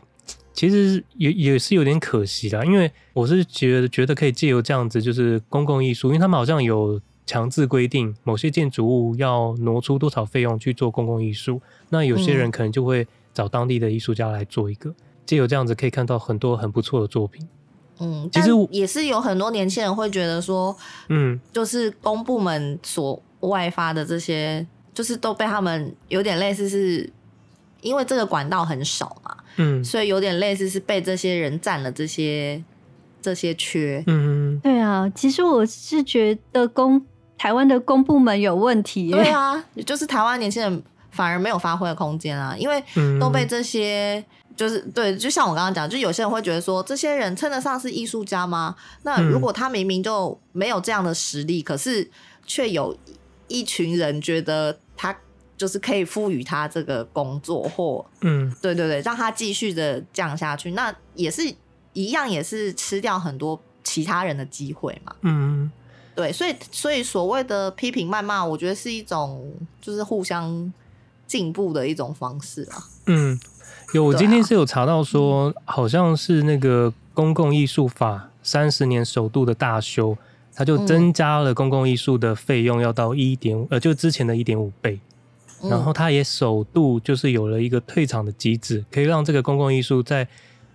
[0.53, 2.65] 其实也也是有点可惜啦。
[2.65, 14.95] 因为我是觉得觉得可以借由这样子，就是公共艺术，因为他们好像有强制规定，某些建筑物要挪出多少费用去做公共艺术，那有些人可能就会找当地的艺术家来做一个。
[15.27, 17.47] 借由这样子可以看到很多很不错的作品。
[18.01, 20.75] 嗯，其实也是有很多年轻人会觉得说，
[21.09, 24.67] 嗯，就是公部门所外发的这些，
[24.99, 27.09] 就是都被他们有点类似是，
[27.83, 32.61] 因为这个管道很少嘛，嗯，所以有点类似是被这些人占了这些
[33.23, 34.03] 这些缺。
[34.09, 37.01] 嗯，对啊，其实我是觉得公
[37.37, 39.13] 台湾的公部门有问题。
[39.13, 40.83] 对啊，就是台湾年轻人
[41.13, 42.83] 反而没有发挥的空间啊，因为
[43.21, 44.25] 都被这些。
[44.57, 48.75] 就是对，就像我刚刚讲，就有些人会觉得说，这些人称得上是艺术家吗？
[49.05, 52.11] 那如果他明明就没有这样的实力，嗯、可是
[52.45, 52.97] 却有
[53.47, 55.17] 一群人觉得他
[55.57, 61.43] 就是可以赋予他这个工作，或嗯，对对对，让他继续的降下去，那也是
[61.95, 65.15] 一样，也是吃掉很多其他人的机会嘛。
[65.23, 65.71] 嗯，
[66.15, 70.71] 对，所以所以所谓的批评谩骂，我觉得是一种就是互相
[71.27, 72.85] 进步的一种方式啊。
[73.07, 73.41] 嗯。
[73.95, 80.15] 有，我今天是有查到说，好像是那个公共艺术法三十年首度的大修，
[80.59, 84.99] 它就增加了公共艺术的费用要到一点五，呃，就之前的一点五倍。
[85.63, 90.27] 然后它也首度就是有了一个退场的机制，可以让这个公共艺术在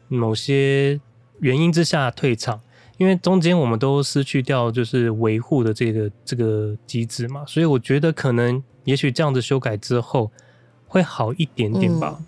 [0.07, 0.97] 某些
[1.41, 2.61] 原因之下退场，
[2.97, 10.31] 因为中间我们都失去掉就是维护的这个这个机制嘛，所以我觉得可能也许这样子修改之后
[10.87, 12.15] 会好一点点吧。
[12.19, 12.25] 嗯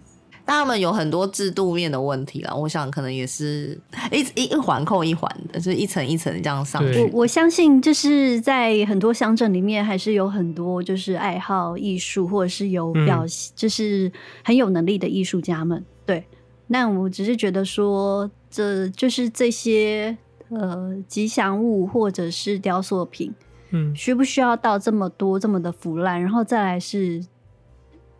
[0.47, 3.75] 但他们有很多制度面的问题啦，我想可能也是
[4.11, 7.01] 一一一环扣一环的，就是一层一层这样上去。
[7.01, 14.11] 我我相信就是在很多乡镇里面，还是有很多就是爱好艺术或者是有表现，就是
[14.43, 15.83] 很有能力的艺术家们。
[16.05, 16.23] 对，
[16.67, 20.15] 那我只是觉得说，这就是这些
[20.49, 23.33] 呃吉祥物或者是雕塑品，
[23.71, 26.21] 嗯，需不需要到这么多这么的腐烂？
[26.21, 27.25] 然后再来是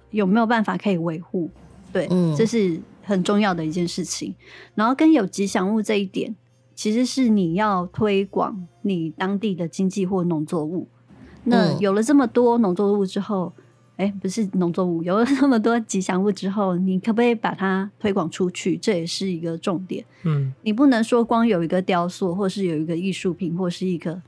[0.10, 1.52] 有没有办法可以维护？
[1.96, 4.32] 对，这是很重要的一件事情。
[4.32, 4.36] 嗯、
[4.76, 6.36] 然后跟有吉祥物这一点，
[6.76, 10.90] 其实是你要推广你当地的经济或农作物。
[11.46, 13.54] 那有了这么多农作物之后，
[13.96, 18.76] 哎、嗯，不是农作物， 有了这么多吉祥物之后，你可不可以把它推广出去？
[18.76, 20.04] 这也是一个重点。
[20.24, 24.22] 嗯，你不能说光有一个雕塑，或是有一个艺术品，或是一个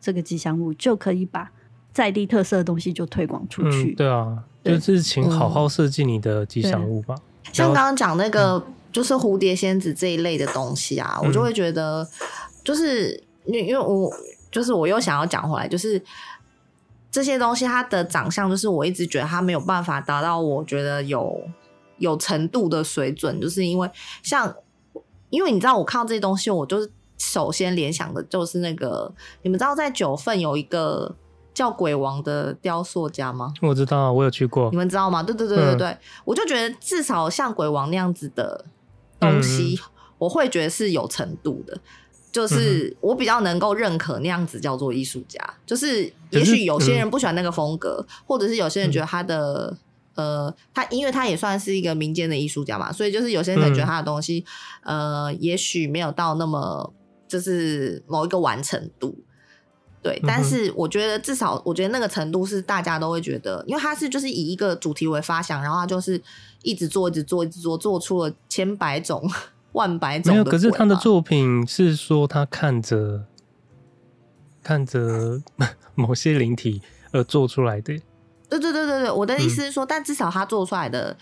[0.00, 1.52] 这个吉祥物，就可以把
[1.92, 3.92] 在地特色的东西就推广出去。
[3.92, 4.44] 嗯、对啊。
[4.64, 7.14] 就是请好好设计你的吉祥物吧。
[7.18, 12.08] 嗯、像刚刚讲那个，就是蝴蝶仙子这一类的东西啊，嗯、我就会觉得，
[12.62, 14.08] 就是因为因为我
[14.50, 16.00] 就是我又想要讲回来，就是
[17.10, 21.40] 这些东西它的长相，就是我一直觉得它没有办法达到我觉得有
[21.98, 23.90] 有程度的水准，就是因为
[24.22, 24.54] 像
[25.30, 31.16] 因为你知道，我看到这些东西，我就是首先联想的就是那个，你们知道在九份有一个。
[31.54, 33.52] 叫鬼王的雕塑家吗？
[33.60, 34.70] 我知道，我有去过。
[34.70, 35.22] 你们知道吗？
[35.22, 38.64] 对对对对对，嗯、我就觉得至少像鬼王那样子的
[39.20, 39.88] 东西，嗯、
[40.18, 41.78] 我会觉得是有程度的，
[42.32, 45.38] 就是我比较能够认可那样子叫做艺术家。
[45.66, 49.76] 就是也许有些人不喜欢那个风格，嗯、或者是有些人觉得他的、
[50.14, 54.42] 嗯、呃，他因为他也算是一个民间的艺术家嘛，所以就是有些人觉得他的东西、
[54.84, 56.94] 嗯、呃，也许没有到那么
[57.28, 59.18] 就是某一个完成度。
[60.02, 66.20] 对，但是我觉得至少，我觉得那个程度是大家都会觉得，因为他是就是以一个主题为发想，然后他就是
[66.62, 69.22] 一直做，一直做，一直做，做出了千百种、
[69.72, 70.32] 万百种。
[70.32, 73.24] 没有，可是他的作品是说他看着
[74.62, 75.40] 看着
[75.94, 77.96] 某些灵体而做出来的。
[78.48, 81.16] 对对对对对，我的意思是说，嗯、但至少他做出来的。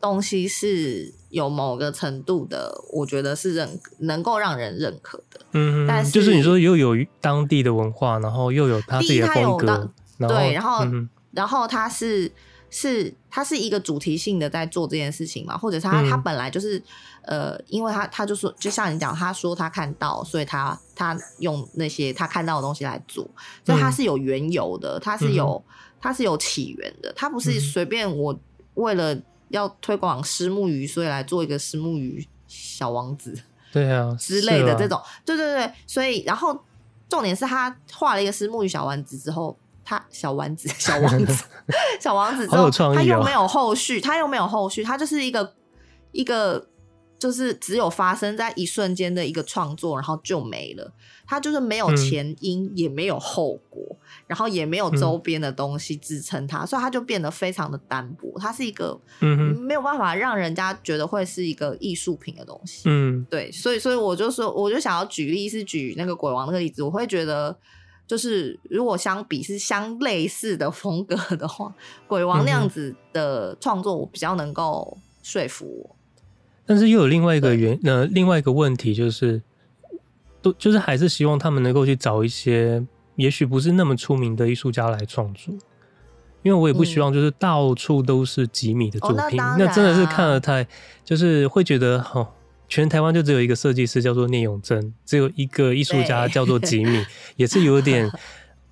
[0.00, 5.40] 东西是有某个程度的，我觉得是认能够让人认可的。
[5.52, 12.30] 嗯，但是就是你说又有当地的文化，然后又有他自己的风格，对，然后、嗯、然后他是
[12.70, 16.80] 是他是一个主题性的在做这件事情嘛，或者他、嗯、他本来就是
[17.22, 23.28] 呃，因为他他就说，就像你讲，他说他看到，所以他他用那些他看到的东西来做，
[23.64, 25.60] 所以他是有缘由的，他是有
[26.00, 28.38] 他、嗯、是有起源的，他不是随便我
[28.74, 29.20] 为了。
[29.50, 33.34] 要推广石目鱼，所以来做一个石目鱼小王子，
[33.72, 36.58] 对啊 之类的这种，对对对，所以然后
[37.08, 41.44] 重点是他画了一个石目鱼小丸子之后，他小丸子 小王子
[42.00, 45.54] 小王子之后，他又没有后续，他又没有后续，他就是一个
[46.12, 46.68] 一个。
[47.20, 50.92] 就是只有发生在一瞬间的一个创作，然后就没了。
[51.26, 53.67] 他就是没有前因，嗯、也没有后果，
[54.26, 58.38] 然后也没有周边的东西支撑它，嗯、所以它就变得非常的单薄。
[58.38, 62.82] 它是一个没有办法让人家觉得会是一个艺术品的东西。
[62.86, 67.56] 嗯，对，所以所以我就说，我就想要举例是举那个鬼王那个例子，我会觉得
[68.06, 71.74] 就是如果相比是相类似的风格的话，
[72.06, 75.96] 鬼王那样子的创作，我比较能够说服我。
[76.64, 79.42] 但是又有另外一个原呃，另外一个问题就是，
[80.42, 82.86] 都就是还是希望他们能够去找一些
[83.18, 85.52] 也许不是那么出名的艺术家来创作，
[86.42, 90.66] 因为我也不希望就是到处都是吉米的作品，嗯哦那，那真的是看了太
[91.04, 92.26] 就是会觉得哦，
[92.68, 97.04] 全台湾就只有一个设计师叫做聂永真，只有一个艺术家叫做吉米，
[97.36, 98.10] 也是有点。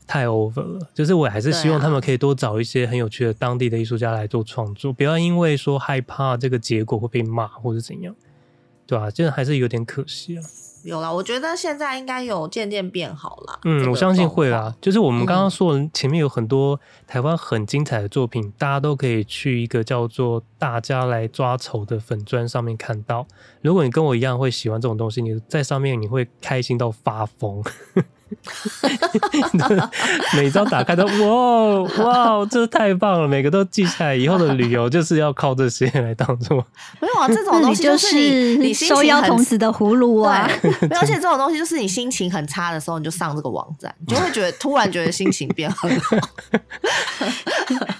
[0.08, 8.14] 太 over 了，就是我还是希望他们可以多找一些很有趣的当地的艺术家来做创作，不要因为说害怕这个结果会被骂或者怎样，
[8.86, 9.10] 对吧？
[9.10, 10.42] 这还是有点可惜啊。
[10.86, 13.58] 有啦，我觉得现在应该有渐渐变好了。
[13.64, 14.72] 嗯、这个，我相信会啦。
[14.80, 23.26] 就是我们刚刚说前面有很多台湾很精彩的作品，嗯，大家都可以去一个叫做“大家来抓丑”的粉砖上面看到。
[23.62, 27.64] 如果你跟我一样会喜欢这种东西，你在上面你会开心到发疯。
[30.36, 33.28] 每张打开都哇哇，这太棒了！
[33.28, 36.56] 每个都记下来，以后的旅游就是要靠这些来当做。
[37.00, 40.50] 没有啊，这种东西就是你你收腰童子的葫芦啊。
[40.60, 46.16] 对，而且这种东西就是你心情很差的时候，你就上这个网站，你就会觉得突然觉得心情变很好。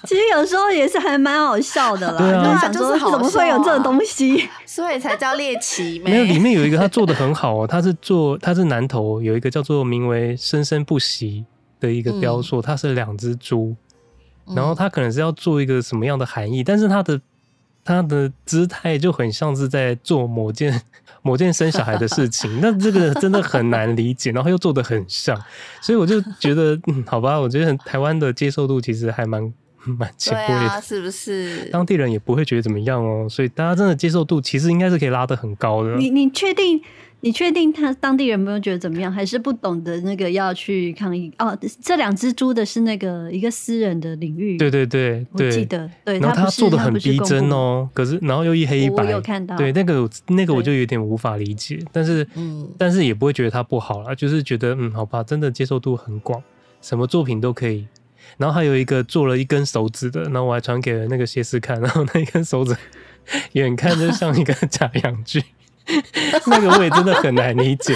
[0.04, 2.18] 其实有时候也是还蛮好笑的啦。
[2.18, 4.48] 对啊，想说怎么会有这种东西？
[4.64, 6.00] 所以才叫猎奇。
[6.04, 11.44] 没有，里面有一个他做的很好哦，他是做他是南投有一个叫做名为“生生不息”
[11.80, 13.74] 的一个雕塑，它是两只猪，
[14.54, 17.20] 然后它可能是要做一个什么样的含义，但是它的
[17.84, 20.80] 它的姿态就很像是在做某件
[21.22, 25.36] 某件生小孩的事情，那这个真的很难理解，然后又做的很像，
[25.80, 29.52] 所以我就觉得，嗯，好吧，我觉得台湾的接受度其实还蛮。
[29.88, 31.66] 蛮前卫的，啊，是不是？
[31.66, 35.94] 当地人也不会觉得怎么样哦，所以大家真的接受度其实应该是可以拉得很高的。
[35.94, 36.82] 你你确定？
[37.20, 39.10] 你确定他当地人没有觉得怎么样？
[39.10, 41.32] 还是不懂得那个要去抗议？
[41.38, 44.56] 哦，这两只猪的是那个一个私人的领域。
[44.58, 45.90] 对对对，我记得。
[46.04, 49.56] 对，然后他做的很逼真哦，可是然后又一黑一白，我有看到。
[49.56, 56.40] 对，那个那个我就有点无法理解，但是嗯，但是也不会觉得他不好啦，就是觉得嗯，好吧，真的接受度很广，
[56.80, 57.86] 什么作品都可以。
[58.36, 62.76] 然后还有一个做了一根手指的，然后我还传给了那个谢师看，然后那一根手指
[63.52, 65.42] 远看就像一个 假洋具，
[66.46, 67.94] 那个我也真的很难理解。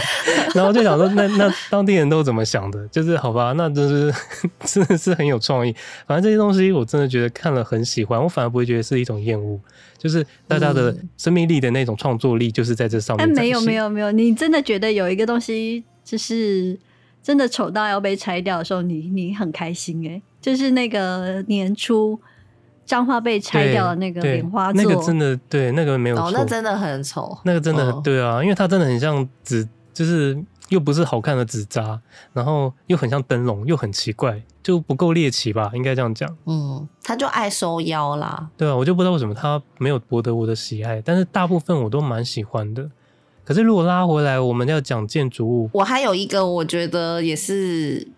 [0.55, 2.87] 然后就想说，那那当地人都怎么想的？
[2.88, 4.12] 就是好吧，那就是
[4.64, 5.74] 真的是很有创意。
[6.07, 9.61] 反正这些东西我真的觉得看了很喜欢，我反而不会觉得是一种厌恶，
[9.98, 13.29] 就是大家的生命力的那种创作力，就是在这上面。
[13.29, 16.79] 哎，没有没有没有，你真的觉得有一个东西就是。
[17.22, 22.18] 真的丑到要被拆掉的时候，你你很开心哎、欸，就是那个年初
[22.90, 30.37] 彰化被拆掉的那个莲花座，那个真的对，那个没有错，哦，那真的很丑，那个真的很、哦、对啊，因为它真的很像纸，就是
[30.70, 32.00] 又不是好看的纸扎，
[32.33, 36.29] 然后又很像灯笼，又很奇怪，就不够猎奇吧，应该这样讲。
[36.46, 42.90] 嗯，他就爱收腰啦，对啊，我就不知道为什么他没有博得我的喜爱，但是大部分我都蛮喜欢的。
[43.44, 48.09] 可是，如果拉回来，我们要讲建筑物，我还有一个，我觉得也是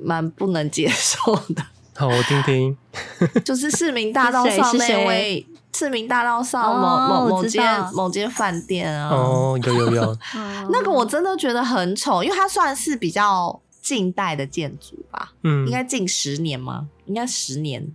[0.00, 1.64] 蛮不能接受的。
[1.96, 2.76] 好，我听听，
[3.44, 9.10] 就是市民大道上那位，市民大道上某、哦、某某间某间饭店啊。
[9.10, 10.18] 哦，有有有，
[10.70, 15.32] 那个我真的觉得很丑，因为它算是比较近代的建筑吧。
[15.42, 16.88] 嗯，应该近十年吗？
[17.06, 17.86] 应该十年，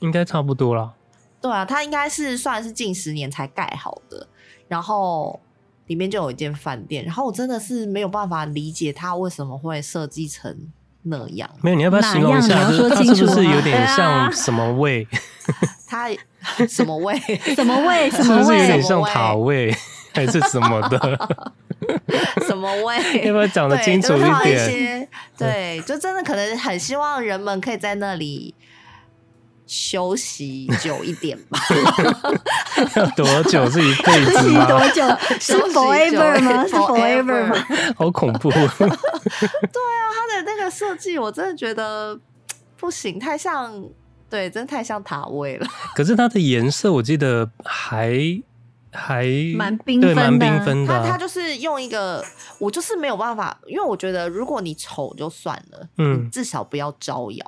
[0.00, 0.92] 应该差不多啦。
[1.40, 4.28] 对啊，它应该是算是近十年才盖好的，
[4.68, 5.40] 然后。
[5.88, 10.54] 里面就有一间饭店，然后我真的是没有办法理解它为什么会设计成
[11.02, 11.48] 那样。
[11.62, 12.68] 没有，你要不要形容一下？
[12.68, 15.06] 就是它是不是 有点像什么味？
[15.86, 16.08] 它
[16.68, 17.18] 什么味？
[17.54, 18.10] 什么味？
[18.10, 18.42] 什么味？
[18.42, 19.74] 是不是有点像塔味
[20.14, 20.98] 还是什么的？
[22.46, 23.24] 什么味？
[23.24, 25.08] 要不要讲得清楚一点？
[25.36, 28.54] 对，就真的可能很希望人们可以在那里。
[29.68, 31.60] 休息久一点吧，
[32.96, 34.64] 要多久是一辈子吗？
[34.66, 35.02] 多久
[35.38, 36.66] 是 forever 吗？
[36.66, 37.54] 是 forever 吗？
[37.94, 38.50] 好恐怖！
[38.50, 42.18] 对啊，它的那个设计我真的觉得
[42.78, 43.70] 不行，太像，
[44.30, 45.66] 对，真的太像塔位了。
[45.94, 48.18] 可是它的颜色我记得还
[48.90, 51.02] 还蛮缤纷，蛮缤纷的。
[51.02, 52.24] 它它就是用一个，
[52.58, 57.44] 我就是没有办法，因为我觉得如果你丑就算了，嗯，至少不要招摇。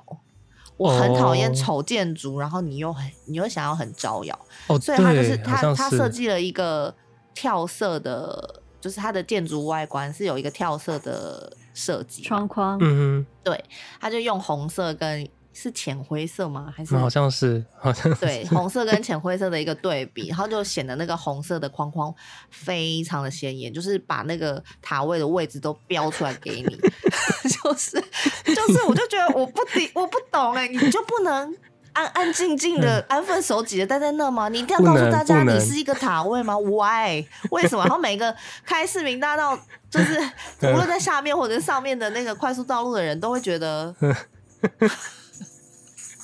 [0.80, 2.42] 我很讨厌丑建筑，oh.
[2.42, 6.94] 然后你又很，你又想要很招摇，oh, 所以他就是他他设计了一个
[7.34, 13.62] 跳色的，就是它的建筑外观是有一个跳色的设计窗框，嗯哼，对，
[14.00, 15.28] 他就用红色跟。
[15.60, 16.72] 是浅灰色吗？
[16.74, 22.14] 还是好像是，好像是对红 色跟浅灰色的一个对比，然后就显得那个红色的框框
[22.50, 26.80] 非常的显眼，就是把那个塔位的位置都标出来给你，
[27.62, 28.02] 就是
[28.44, 29.60] 就是，我就觉得我不
[29.92, 31.54] 我不懂哎、欸，你就不能
[31.92, 34.48] 安安静静的、安分守己的待在那吗？
[34.48, 37.26] 你一定要告诉大家你是一个塔位吗？Why？
[37.50, 37.82] 为什么？
[37.84, 38.34] 然后每个
[38.64, 39.58] 开市民大道，
[39.90, 40.18] 就是
[40.62, 43.94] 无论在下面或者上面的那个快速道路的人都会觉得，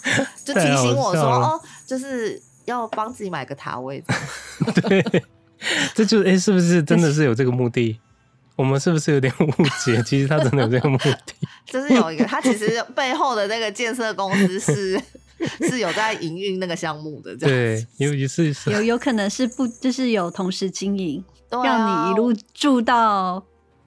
[0.44, 4.02] 就提醒我说哦，就是要帮自己买个塔位。
[4.74, 5.24] 对，
[5.94, 7.98] 这就哎、欸，是不是真的是有这个目的？
[8.56, 10.00] 我们是不是有点误解？
[10.06, 11.18] 其实他真的有这个目的，
[11.66, 14.98] 就是有一个，他其实背后的那个建设公司是
[15.68, 23.44] 是有在营运那个项目的，对，有一次有有可能是不就是有同时经营，啊、让你一路住到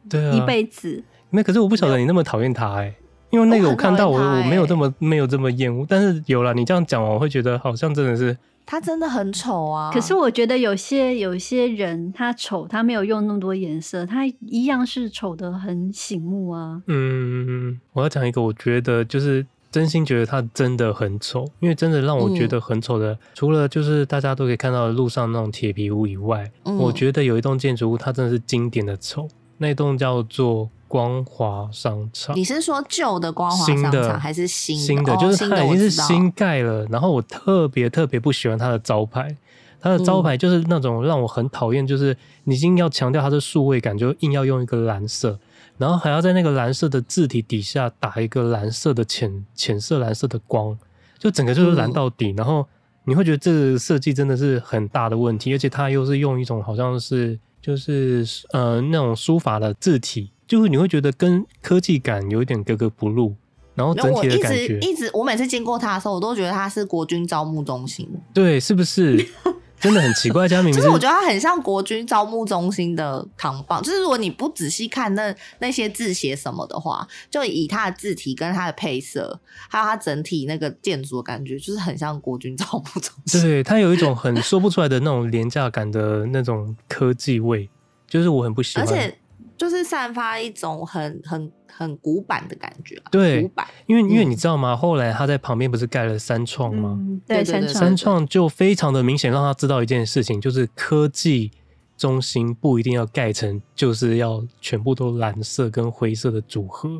[0.07, 1.03] 对一辈子。
[1.31, 2.95] 那可是我不晓得你那么讨厌他哎、欸，
[3.31, 8.37] 因为那个我看到我我没有这么没有这么厌恶，但是有了你这样讲，我会觉得好像真的是。
[8.71, 9.89] 他真的很丑啊！
[9.91, 16.79] 可是我觉得有些有些人他丑，他没有用那么多颜色，他一样是丑的很醒目啊。
[16.85, 29.27] 嗯，我要讲一个，我觉得就是真心觉得他真的很丑，因为真的让我觉得很丑的，嗯、除了就是大家都可以看到的路上那种铁皮屋以外，嗯、我觉得有一栋建筑物，它真的是经典的丑，
[29.57, 30.69] 那栋叫做。
[30.89, 34.83] 光华商场，你是说旧的光华商场还是新的？
[34.83, 36.83] 新的，就是它已经是新盖了。
[36.87, 39.37] 然后我特别特别不喜欢它的招牌，
[39.79, 45.39] 它的招牌就是那种让我很讨厌，就是你硬要强调它的数位感，就硬要用一个蓝色，
[45.77, 50.75] 然后还要在那个蓝色的字体底下打一个蓝色的浅浅色蓝色的光，
[51.19, 52.31] 就整个就是蓝到底。
[52.31, 52.67] 嗯、然后
[53.03, 60.31] 你会觉得这个设计真的是很大的问题，而且它又是用一种好像是就是呃那种书法的字体。
[60.49, 63.35] 就是你会觉得跟科技感有一点格格不入，
[63.75, 68.09] 然后整体的感觉一直一直，我每次经过它的时候，我都觉得它是国军招募中心。
[68.33, 69.23] 对，是不是？
[69.79, 73.81] 真的很奇怪，家明明就是我觉得它很像国军招募中心的扛棒。
[73.81, 79.39] 就是如果你不仔细看那那些字写什么的话，就以它的字体跟它的配色，
[79.69, 83.41] 还有它整体那个建筑的感觉，就是很像国军招募中心。
[83.41, 87.69] 对，它有一种很说不出来的那种廉价感的那种科技味，
[88.07, 88.85] 就是我很不喜欢。
[88.85, 89.15] 而且。
[89.59, 93.67] 就是散发一种很很很古板的感觉，对，古板。
[93.87, 94.71] 因为因为你知道吗？
[94.71, 96.97] 嗯、后来他在旁边不是盖了三创吗？
[96.97, 101.51] 嗯、对，三创三创就非常的明显，让他知道一件事情，就是科技
[101.97, 106.97] 中心不一定要盖成就是要全部都蓝色跟灰色的组合，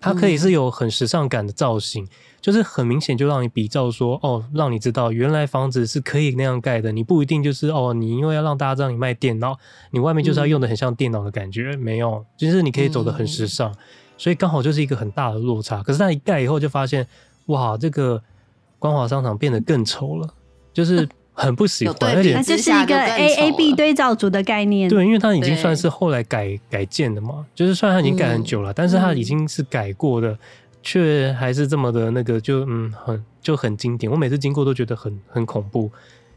[0.00, 2.04] 它可以是有很时尚感的造型。
[2.04, 2.08] 嗯
[2.40, 6.92] 就是很明显，就让你比照说哦，让你知道原来房子是可以那样盖的。
[6.92, 9.58] 你不一定就是哦，你因为要让大家知道你卖电脑，
[9.90, 13.72] 你外面就是要用的很像电脑的感觉，嗯、没有，就是你可以走的很时尚。
[13.72, 13.76] 嗯、
[14.16, 15.82] 所以刚好就是一个很大的落差。
[15.82, 17.04] 可是它一盖以后，就发现
[17.46, 18.22] 哇，这个
[18.78, 20.32] 光华商场变得更丑了，
[20.72, 21.06] 就是
[21.38, 21.96] 很不喜欢。
[22.14, 24.88] 而且它就是一个 A A B 对照组的概念。
[24.88, 30.38] 对，因为它已经算是后来改改建的嘛，就是虽然它已经改很久了，嗯、但是它已经是改过的。
[30.80, 34.10] 却还是这么的那个，就嗯，很就很经典。
[34.10, 35.90] 我每次经过都觉得很很恐怖，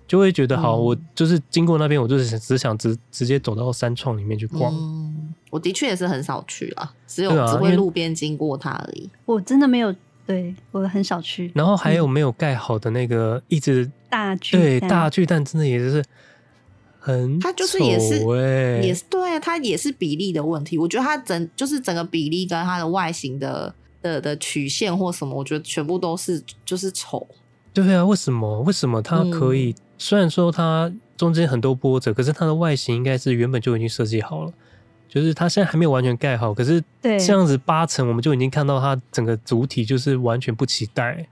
[0.07, 4.73] 就会觉得好，嗯、我就是经过那边，我就是只想直直接走到三创里面去逛。
[4.73, 9.07] 嗯，我的确也是很少去啊，只有只会路边经过它而已。
[9.25, 9.95] 我真的没有，
[10.25, 11.49] 对我很少去。
[11.53, 16.03] 然后还有没有盖好的那个一直大巨对大巨蛋，真的也是
[16.99, 18.19] 很，它就是也是
[18.83, 20.77] 也是对啊，它也是比例的问题。
[20.77, 23.73] 我觉得它整就是整个比例跟它的外形的。
[24.03, 27.27] 的的曲线或什么，我觉得全部都是就是丑。
[27.71, 28.59] 对啊，为什么？
[28.61, 29.69] 为什么它可以？
[29.69, 34.51] 嗯、虽然说它中间很多波折，可是它的外形应该是原本就已经设计好了。
[35.07, 41.27] 就是它现在还没有完全盖好，可是这样子八层我们就已经看到它整个主体就是完全不期待。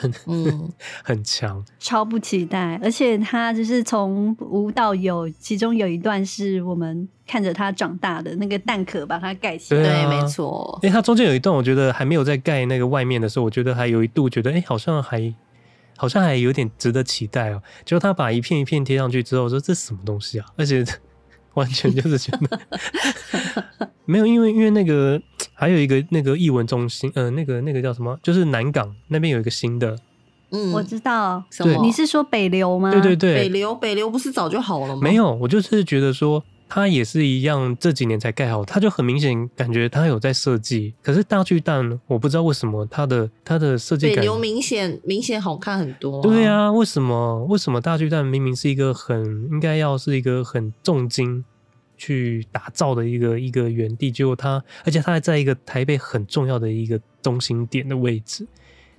[0.00, 0.72] 很嗯，
[1.02, 10.78] 很强，超不期待，而且他就是从无到有，其中有一段是我们看着他长大的那个蛋壳把它盖起来，对，啊、对，没错。
[10.82, 15.34] 哎、欸，他中间有一段，我觉得还没有在盖那个外面的时候，我觉得还有一度觉得，哎、欸，好像还
[15.96, 17.60] 好像还有点值得期待哦。
[17.84, 20.46] 就他把一片一片贴上去之后，我说这是什么东西啊？
[20.56, 20.84] 而且
[21.54, 22.60] 完全就是觉得
[24.06, 25.20] 没有，因为因为那个。
[25.60, 28.16] 还有一个那个艺文中心，呃，那个那个叫什么？
[28.22, 29.98] 就是南港那边有一个新的，
[30.50, 31.42] 嗯，我知道。
[31.50, 31.84] 什么？
[31.84, 32.92] 你是说北流吗？
[32.92, 35.00] 对对对，北流北流不是早就好了吗？
[35.02, 40.94] 没有，我就是觉得说它也是一样，这几年才盖好，它就很明显感觉它有在设计。
[41.02, 46.22] 可是大巨蛋，我不知道为什么它的它的设计感，北流明显明显好看很多啊。
[46.22, 51.44] 对啊，为什么为什么大巨蛋明明是一个很应该要是一个很重金。
[51.98, 58.46] 去打造的一个一个园地，结果它，而且它还在一个台北很重要的一个中心点的位置，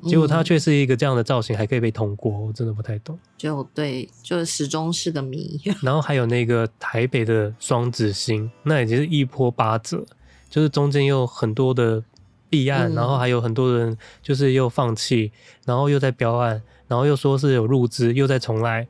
[0.04, 3.18] 结果它却是一个这样的造型，还可以被通过，我真的不太懂。
[3.38, 5.60] 就对，就始终是个谜。
[5.82, 10.06] 然后还有那个台北的双子星，那已经是一波八折，
[10.50, 12.04] 就是中间有很多的
[12.50, 15.32] 弊案，嗯、然后还有很多人就是又放弃，
[15.66, 18.86] 然后又在标案，然后又说是有入资，又再重来。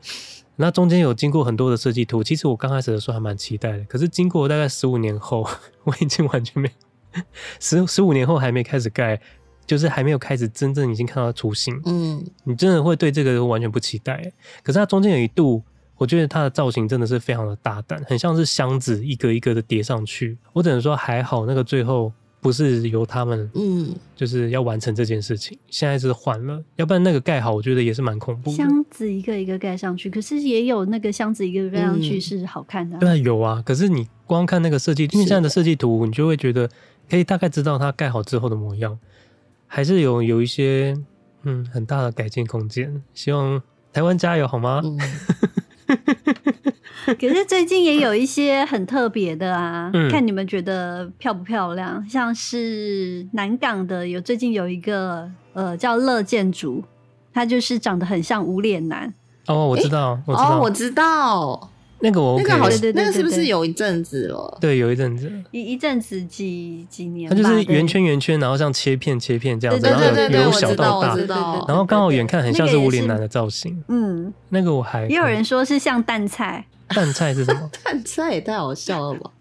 [0.62, 3.84] 那中间有经过很多的设计图，其实我刚开始的时候还蛮期待的。
[3.86, 5.48] 可是经过大概十五年后，
[5.86, 6.70] 我已经完全没
[7.62, 9.18] 十十五年后还没开始盖，
[9.66, 11.82] 就是还没有开始真正已经看到雏形。
[11.86, 14.22] 嗯，你真的会对这个完全不期待。
[14.62, 15.64] 可是它中间有一度，
[15.96, 20.38] 我觉得它的造型真的是非常的大胆，很像是箱子一个一个的叠上去。
[20.52, 22.12] 我只能说还好，那个最后。
[22.42, 25.58] 不是由他们，嗯，就是要完成这件事情。
[25.58, 28.56] 嗯、现在是换了，要不然那个盖好，我觉得也是蛮恐怖的。
[28.56, 33.00] 箱子一个一个盖上去，可是也有那个箱子一个个盖上去是好看的、啊。
[33.00, 33.62] 对啊，有啊。
[33.66, 36.70] 可是你光看那个设计，因为现在的设计图，你就会觉得
[37.10, 38.98] 可以大概知道它盖好之后的模样，
[39.68, 40.98] 还是有有一些
[41.44, 43.04] 嗯很大的改进空间。
[43.14, 43.62] 希望
[43.92, 44.82] 台湾加油好吗？
[44.84, 44.98] 嗯
[47.20, 52.08] 可是最近也有一些很特别的啊，嗯、看你们觉得漂不漂亮？
[52.08, 56.84] 像是南港的有最近有一个呃叫乐建筑，
[57.34, 59.14] 他就是长得很像无脸男。
[59.48, 61.70] 哦，我知道，我知道，哦，我知道，
[62.02, 64.58] 那个我、OK、那个好像那个是不是有一阵子了？
[64.62, 70.06] 对，有一阵子，一一阵子几几年，它就是圆圈圆圈，然后像切片切片这样子，然后
[70.46, 71.16] 由小到大，
[71.68, 73.84] 然后刚好远看很像是无脸男的造型。
[73.88, 76.66] 嗯，那个我还也有人说是像蛋菜。
[76.96, 77.70] 蛋菜是什么？
[77.84, 79.32] 蛋菜也太好笑了吧！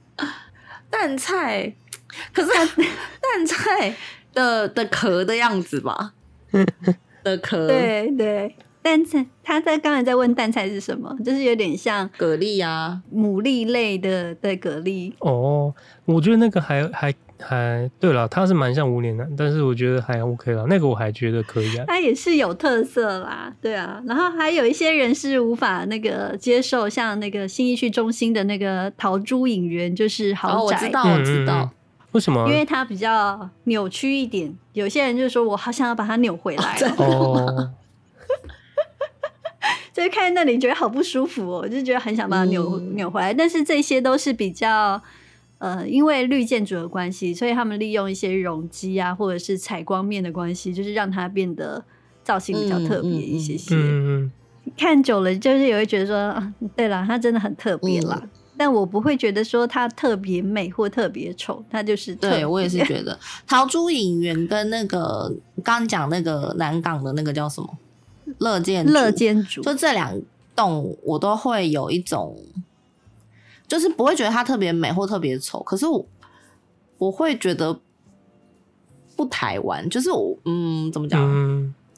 [0.90, 1.72] 蛋菜，
[2.32, 3.94] 可是 蛋菜
[4.34, 6.12] 的的壳的样子吧？
[7.24, 8.54] 的壳，对对，
[8.88, 9.26] 蛋菜。
[9.42, 15.12] 他在刚才在问蛋菜是什么，就是有点像蛤蜊啊，牡蛎类的对蛤蜊。
[15.20, 15.74] 哦，
[16.04, 17.14] 我觉得那个还还。
[17.40, 20.66] 还对了，它是蛮像无脸男，但是我觉得还 OK 了。
[20.68, 21.84] 那个我还觉得可以啊。
[21.86, 24.02] 它也是有特色啦，对啊。
[24.08, 30.56] 然后还有一些人是无法那个接受，像那个新义区中心的那个陶朱隐园，就是豪宅。
[30.56, 31.70] 哦，我知道，我知道。
[32.10, 32.44] 为什么？
[32.48, 34.52] 因为它比较扭曲一点。
[34.72, 36.76] 有些人就说我好想要把它扭回来。
[36.96, 37.70] 哦。
[39.98, 43.34] 就是看那里觉得好不舒服哦，我就觉得很想把它扭、嗯、扭回来。
[43.34, 45.02] 但是这些都是比较。
[45.60, 51.84] 呃，因为绿建筑的关系，所以他们利用一些容积啊，或者是采光面的关系，就是让它变得
[52.22, 53.74] 造型比较特别一些些。
[53.74, 54.32] 嗯嗯、
[54.76, 58.20] 看久了，就是也会觉得说，啊，对了，它真的很特别啦。
[58.22, 62.14] 嗯、但我不会觉得说它特别美或特别丑，它就是。
[62.14, 65.34] 对我也是觉得桃珠影园跟那个
[65.64, 67.68] 刚讲那个南港的那个叫什么
[68.38, 70.20] 乐建乐建筑，就这两
[70.54, 72.36] 栋我都会有一种。
[73.66, 76.02] 就是不会觉得它特别美或特别丑，可是我
[76.96, 77.78] 我会觉得
[79.14, 81.20] 不台湾，就是我嗯怎么讲？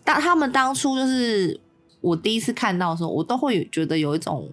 [0.03, 1.61] 当、嗯、他们当初就是
[2.01, 4.51] 我第一次看到的时候，我都会觉得有一种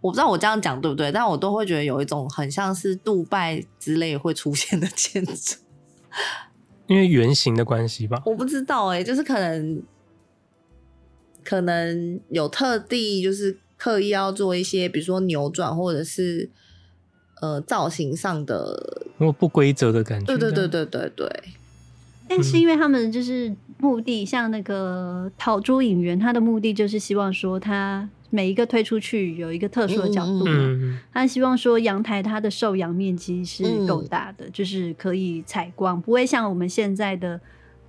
[0.00, 5.56] 我不知道我这样讲对不对，但我都会觉得有一种很像是杜拜之类会出现的建筑，
[6.86, 8.22] 因为圆形的关系吧？
[8.24, 9.82] 我不知道哎、欸，就是可能
[11.44, 13.58] 可能有特地就是。
[13.82, 16.48] 刻意要做一些，比如说扭转或者是
[17.40, 20.26] 呃造型上的，不规则的感觉。
[20.26, 21.28] 对对对对对对。
[22.28, 30.52] 但是因为他们就是目的，像那个陶朱影园，它的目的就是希望说，它每一个推出去有一个特殊的角度嘛。
[30.54, 37.40] 嗯，他希望说阳台它的受阳面积是够大的，嗯，就是可以采光，不会像我们现在的。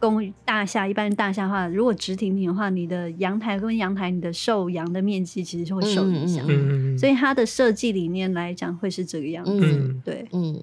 [0.04, 6.46] 公寓大厦一般大厦的话，如果直挺挺的话，你的阳台跟阳台，你的受阳的面积其实就会受影响。
[6.50, 9.52] 嗯，所以它的设计理念来讲，会是这个样子。
[9.62, 10.62] 嗯，对，嗯，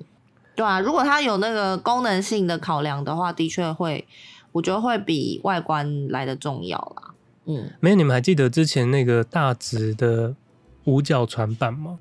[0.55, 0.79] 对啊。
[0.79, 4.07] 如果它有那个功能性的考量的话，的确会，
[4.53, 7.15] 我觉得会比外观来的重要啦。
[7.47, 10.37] 嗯，没有，你们还记得之前那个大直的
[10.85, 11.99] 五角船板吗？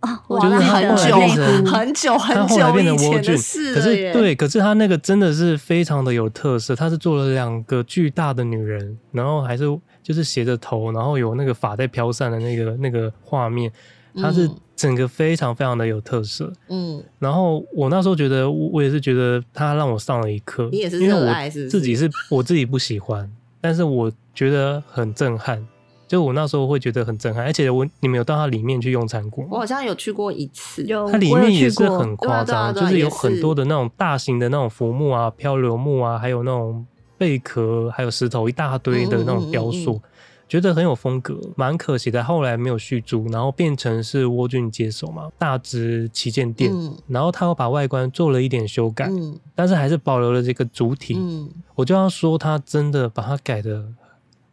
[0.00, 1.16] 啊，我觉得很久
[1.64, 3.74] 很久很久以前的事了。
[3.74, 6.76] 可是对，可是他那个真的是非常的有特色。
[6.76, 9.64] 他是做了两个巨大的女人，然后还是
[10.02, 13.72] 就是斜着头，然后有那个发在飘散的那个那个画面。
[14.20, 16.52] 他是整个非常非常的有特色。
[16.68, 20.68] 嗯，然后我那时候觉得，我也是觉得他让我上了一课。
[20.72, 23.30] 你也是，因为我自己是我自己不喜欢，
[23.60, 25.64] 但是我觉得很震撼。
[26.08, 29.46] 就我那时候会觉得很震撼，而且我你们有到它里面去用餐过？
[29.50, 30.82] 我好像有去过一次，
[31.12, 36.86] 它里面也是很夸张，就是有很多的那种大型的那种浮木啊、漂流木啊，还有那种
[37.18, 42.24] 贝壳，还有石头一大堆的那种雕塑，嗯嗯嗯嗯，觉得很有风格，蛮可惜的。
[42.24, 51.16] 后来没有续租，然后变成是沃俊接手嘛，大直旗舰店，嗯、然后他又把外观做了一点修改，嗯、但是还是保留了这个主体。
[51.18, 53.84] 嗯、我就要说，他真的把它改的。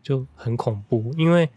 [0.05, 1.49] 就很恐怖，因为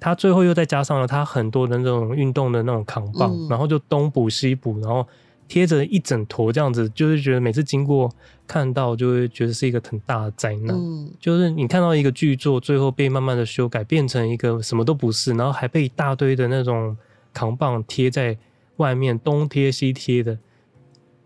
[0.00, 5.06] 他最后又再加上了他很多的那种运动的那种扛棒，嗯、然后就东补西补，然后
[5.46, 8.10] 贴着一整坨这样子，就是觉得每次经过
[8.46, 10.74] 看到就会觉得是一个很大的灾难。
[10.74, 16.96] 嗯，就是你看到一个剧作最后被慢慢的修改，变成一个什么都不是，然后还被一大堆的那种
[17.34, 18.38] 扛棒贴在
[18.78, 20.38] 外面，东贴西贴的，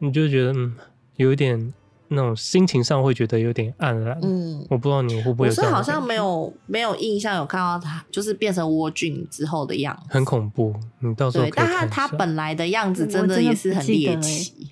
[0.01, 0.75] 你就觉得嗯，
[1.15, 1.73] 有一点。
[2.13, 4.19] 那种心情上会觉得有点黯然。
[4.23, 5.51] 嗯，我不知道你会不会有。
[5.51, 10.75] 我是好像没有没有印象有看到他就是变成蜗菌之后的样子，很恐怖。
[10.99, 11.45] 你到时候。
[11.45, 14.69] 对，但他他本来的样子真的也是很猎奇。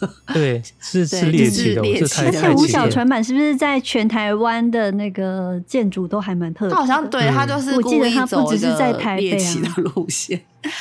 [0.32, 2.26] 对，是是猎奇的，是太。
[2.26, 6.72] 而且吴小船版是不是在全台湾的那个建筑都还蛮特别？
[6.72, 10.40] 他好像对他就是故意走一个猎奇的路线，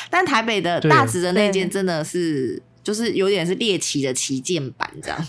[0.10, 2.64] 但台北的大直的那间真的是。
[2.82, 5.26] 就是有点是猎奇的旗舰版这样，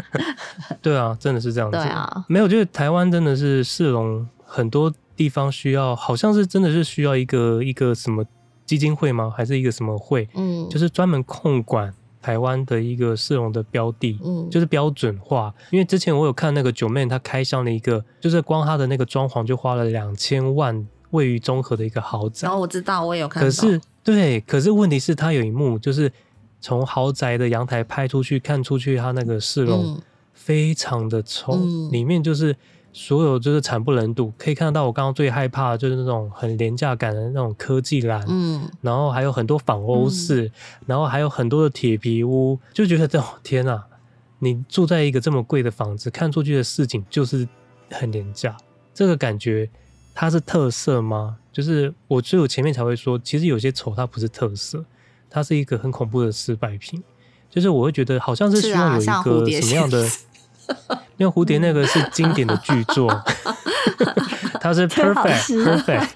[0.80, 1.76] 对啊，真的是这样子。
[1.76, 8.24] 对啊，没有，就是台湾真的是市容很多地方需要，好像是真的是需要一个一个什么
[8.64, 9.32] 基金会吗？
[9.36, 10.28] 还是一个什么会？
[10.34, 15.52] 嗯，就是专门控管台湾的一个市容的标的，嗯，就是标准化。
[15.70, 22.46] 因为之前我有看那个九妹，她开箱了一个，就是光她的那个装潢就花了两千万，位于中和的一个豪宅。
[22.46, 23.46] 然后我知道，我也有看到。
[23.46, 26.10] 可是对，可是问题是它有一幕就是。
[26.60, 30.00] 从豪宅的阳台拍出去，看出去，它那个市容
[30.32, 32.56] 非常的丑，嗯，里面就是
[32.92, 40.50] 所有就是惨不忍睹，可以看到我刚刚最害怕的就是那种很廉价感的那种科技蓝，嗯，然后还有很多仿欧式，嗯，
[40.86, 43.82] 然后还有很多的铁皮屋，就觉得这天呐，
[44.38, 47.46] 你住在一个这么贵的房子，看出去的市景就是
[47.90, 48.56] 很廉价，
[48.92, 49.68] 这个感觉
[50.14, 51.36] 它是特色吗？
[51.52, 54.84] 就是我所以我前面才会说，其实有些丑它不是特色。
[55.30, 57.02] 它是一个很恐怖的失败品，
[57.50, 59.02] 就是我会觉得好像是希望有
[59.46, 60.08] 一个什么样的，
[61.16, 63.08] 因为蝴蝶那个是经典的巨作，
[64.60, 66.08] 它是 perfect perfect。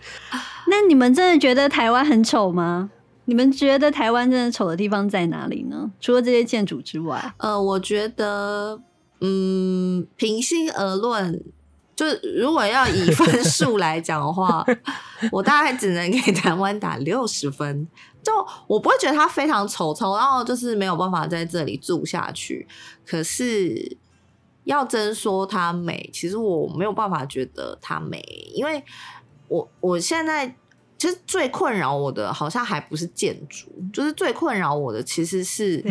[0.68, 2.90] 那你们真的觉得台湾很丑吗？
[3.26, 5.90] 你们觉得台湾真的丑的地方在哪里呢？
[6.00, 8.80] 除了这些建筑之外，呃，我觉得，
[9.20, 11.42] 嗯，平心而论。
[11.94, 14.64] 就如果要以分数来讲的话，
[15.30, 17.86] 我大概只能给台湾打六十分。
[18.22, 18.32] 就
[18.66, 22.66] 我不会觉得它非常丑丑，然后就是没有办法在这里住下去。
[23.06, 23.96] 可是
[24.64, 28.22] 要真说它美，其实我没有办法觉得它美，
[28.54, 28.82] 因为
[29.48, 30.54] 我我现在
[30.98, 35.84] 其实最困扰我的，好像还不是建筑，就是最困扰我的其实是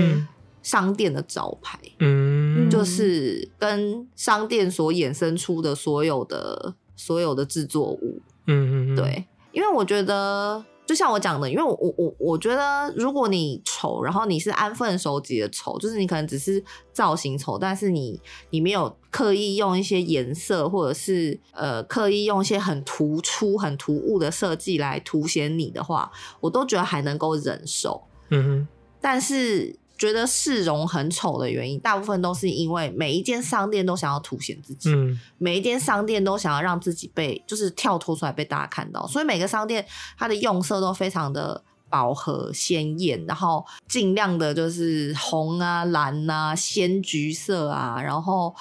[0.62, 1.80] 商店的招牌。
[2.00, 2.40] 嗯。
[2.70, 18.20] 就是跟商店所衍生出的所有的所有的制作物，嗯嗯，对，因为我觉得，就像我讲的，因为我我我我觉得，如果你丑，然后你是安分守己的丑，就是你可能只是造型丑，但是你
[18.50, 28.02] 你没有刻意用一些颜色，或者是呃刻意用一些很突出、很突兀的设计来凸显你的话，我都觉得还能够忍受。
[28.32, 28.68] 嗯哼，
[29.00, 29.78] 但是。
[30.00, 39.86] 觉得市容很丑的原因，大部分都是因为每一间商店都想要凸显自己，嗯，每一间商店都想要让自己被就是跳脱出来被大家看到，所以每个商店
[40.18, 48.56] 它的用色都非常的饱和鲜艳，然后尽量的就是红啊、蓝啊、鲜橘色啊，然后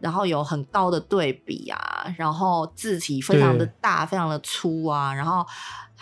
[0.00, 5.46] 然后有很高的对比啊，然后字体非常的大、非常的粗啊，然后。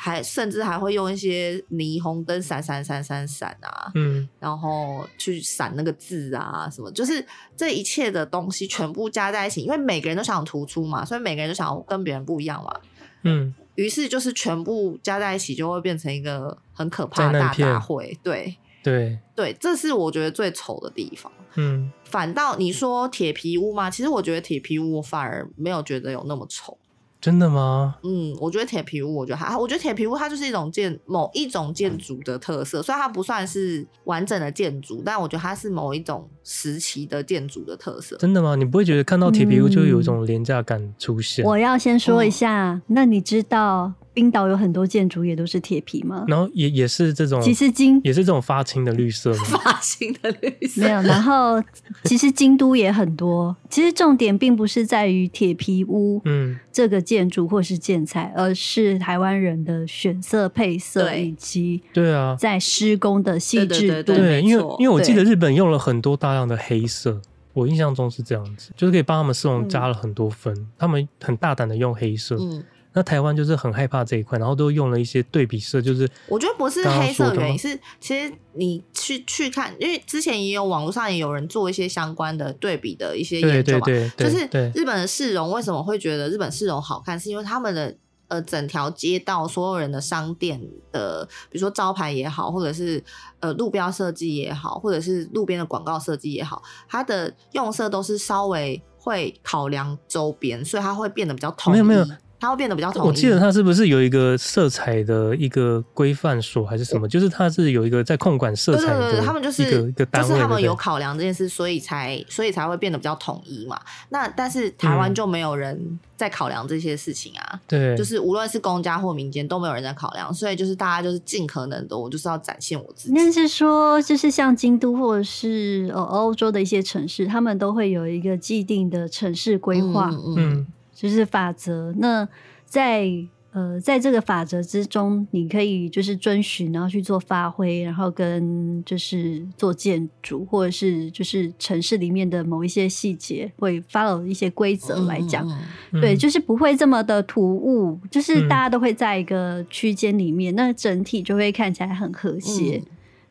[0.03, 7.23] 还甚至还会用一些霓虹灯闪闪闪闪闪啊，嗯，然后去闪那个字啊什么，就是
[7.55, 12.81] 这一切的东西全部加在一起，因为每个人都想突出嘛，所以每个人都想要跟别人不一样嘛，
[13.25, 19.19] 嗯，于是就是全部加在一起就会变成一个很可怕的大大会，对对。
[19.35, 26.77] 对，这是我觉得最丑的地方，嗯，反倒你说铁皮屋嘛，其实我觉得铁皮屋我反而没有觉得有那么丑。
[27.21, 27.97] 真的吗？
[28.03, 29.55] 嗯，我觉得铁皮屋，我觉得还。
[29.57, 38.17] 我觉得铁皮屋它就是一种建某一种建筑的特色，虽然它不算是完整的建筑，但我觉得它是某一种时期的建筑的特色。
[38.17, 38.57] 真的吗？
[38.57, 41.45] 你不会觉得看到铁皮屋就有一种廉价感出现？
[41.45, 43.93] 嗯，我要先说一下，嗯，那你知道？
[44.13, 46.25] 冰岛有很多建筑也都是铁皮吗？
[46.27, 49.45] 然后也也是这种，其实金也是这种发青的绿色吗？
[49.63, 51.01] 发青的绿色没有。
[51.03, 51.63] 然后
[52.03, 53.57] 其实京都也很多。
[53.71, 64.13] 其实重点并不是在于铁皮屋，嗯，这个建筑或是建材，而是台湾人的选色配色以及对啊，在施工的细致度。
[64.13, 67.21] 对，因为因为我记得日本用了很多大量的黑色，
[67.53, 72.37] 我印象中是这样子，就是可以帮他们市容加了很多分，嗯、他们很大胆的用黑色。
[72.39, 72.65] 嗯。
[72.93, 87.97] 那台湾就是很害怕这一块，然后都用了一些对比色，就是我觉得不是黑色原因，是其实你去去看，因为之前也有网络上也有人做一些相关的对比的一些研究嘛，就是日本的市容为什么会觉得日本市容好看，是因为他们的
[88.31, 90.59] 呃整条街道所有人的商店
[90.91, 93.05] 的，比如说招牌也好，或者是
[93.41, 101.77] 呃路标设计也好，或者是路边的广告设计也好，它的用色都是稍微会考量周边，所以它会变得比较统一。
[101.77, 102.17] 没有没有。
[102.41, 103.09] 它会变得比较统一。
[103.09, 107.07] 我记得它是不是有一个色彩的一个规范所，还是什么？
[107.07, 109.01] 就是它是有一个在控管色彩的。
[109.01, 113.79] 对对对，他们就是一个单位，就是他们有考量这件事，所以才所以才会变得比较统一嘛。
[114.09, 117.61] 那但是台湾就没有人在考量这些事情啊。
[117.69, 123.15] 对、嗯，就是无论是公家或民间都没有人在考量，所以就是大家就是尽可能的，我就是要展现我自己。
[123.15, 130.09] 那是说，就是像京都或者是呃欧洲的一些城市，他们都会有一个既定的城市规划。
[130.11, 130.35] 嗯。
[130.39, 130.67] 嗯
[131.01, 131.95] 就是法则。
[131.97, 132.29] 那
[132.67, 133.09] 在
[133.53, 145.45] 呃，在这个法则之中，你可以就是遵循，然后去做发挥，然后跟就是做建筑，或者是就是城市里面的某一些细节，会 follow 一些规则来讲。
[145.91, 152.77] 嗯、对，就是不会这么的突兀，就是大家都会在一个区间里面，嗯、那整体就会看起来很和谐。
[152.77, 152.87] 嗯、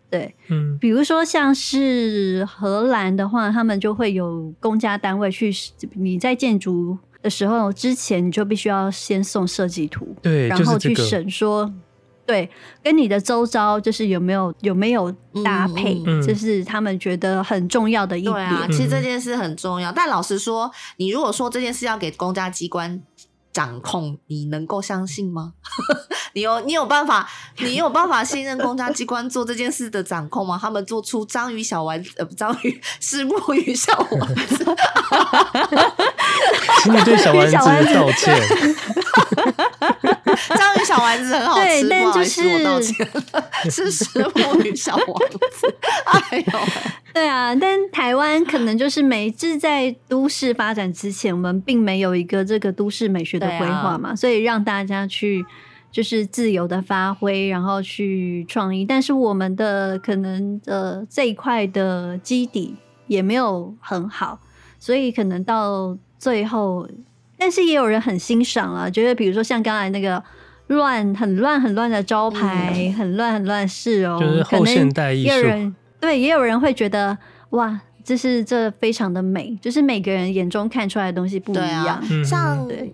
[0.10, 5.50] 对，嗯，比如说像是荷兰的话，他们就会有公家单位去，
[5.94, 6.98] 你在建筑。
[7.22, 11.72] 的时候，之前你就必须要先送设计图，对，然后去审说，
[12.26, 12.50] 对，
[12.84, 15.12] 跟你的周遭就是有没有有没有
[15.44, 18.34] 搭配，这、嗯、是他们觉得很重要的一点。
[18.34, 23.02] 对啊，其实这件事很重要，但老实说，你如果说这件事要给公家机关
[23.52, 25.54] 掌控，你能够相信吗？
[26.34, 27.28] 你有你有办法，
[27.58, 30.58] 你有办法信任公家机关做这件事的掌控吗？
[30.62, 34.66] 他们做出章鱼小丸子，呃，章鱼是木鱼小丸子。
[36.84, 37.56] 请你对小丸子
[37.94, 38.40] 道歉。
[40.56, 42.96] 章鱼小丸子很好吃，对，但就是我道歉
[43.70, 45.06] 是石木鱼小丸
[45.52, 45.76] 子。
[46.06, 46.60] 哎呦，
[47.14, 55.46] 对啊，但台湾可能就是每次在都市发展之前，我们并没有一个这个都市美学的规划嘛，啊、所以让大家去。
[55.92, 62.76] 就是自由的发挥，然后去创意，但是我们的可能呃这一块的基底
[63.08, 64.40] 也没有很好，
[64.78, 66.88] 所以可能到最后，
[67.40, 70.24] 但是也有人很欣赏啊，觉得比如说像刚才那个
[70.68, 77.18] 乱很乱很乱的招牌，嗯、很乱很乱是哦，就是后现代艺人对，也有人会觉得
[77.50, 82.92] 哇，这是这非常的美，就是每个人眼中看出来的东西不一样，啊、像对。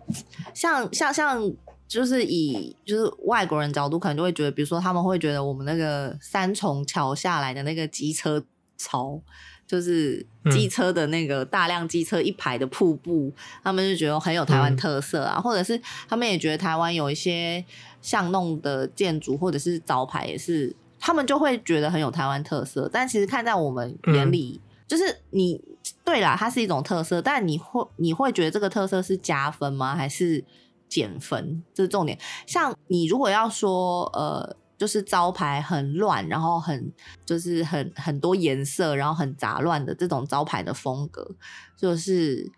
[0.54, 1.54] 像像像。
[1.88, 8.44] 就是以就是外国人角度，可能就会觉得，比如说他们会觉得我们那个三重桥下来的那个机车
[8.76, 9.22] 槽，
[9.68, 17.64] 就是机车的那个大量机车一排的瀑布，嗯、他们就觉得很有台湾特色啊，嗯、或者是他们也觉得台湾有一些
[18.02, 22.90] 巷弄的建筑或者是招牌也是，他们就会觉得很有台湾特色。
[22.92, 25.62] 但其实看在我们眼里，嗯、就是你
[26.04, 29.96] 对啦，它是一种特色，但你会你会觉得这个特色是加分吗？
[29.96, 30.44] 还是？
[30.88, 32.18] 减分，这是重点。
[32.46, 36.94] 像你如果要说，呃，就是招牌很乱，然后很
[37.26, 41.28] 就是很很多颜色，然后很杂乱的这种招牌的风格，
[41.76, 42.50] 就是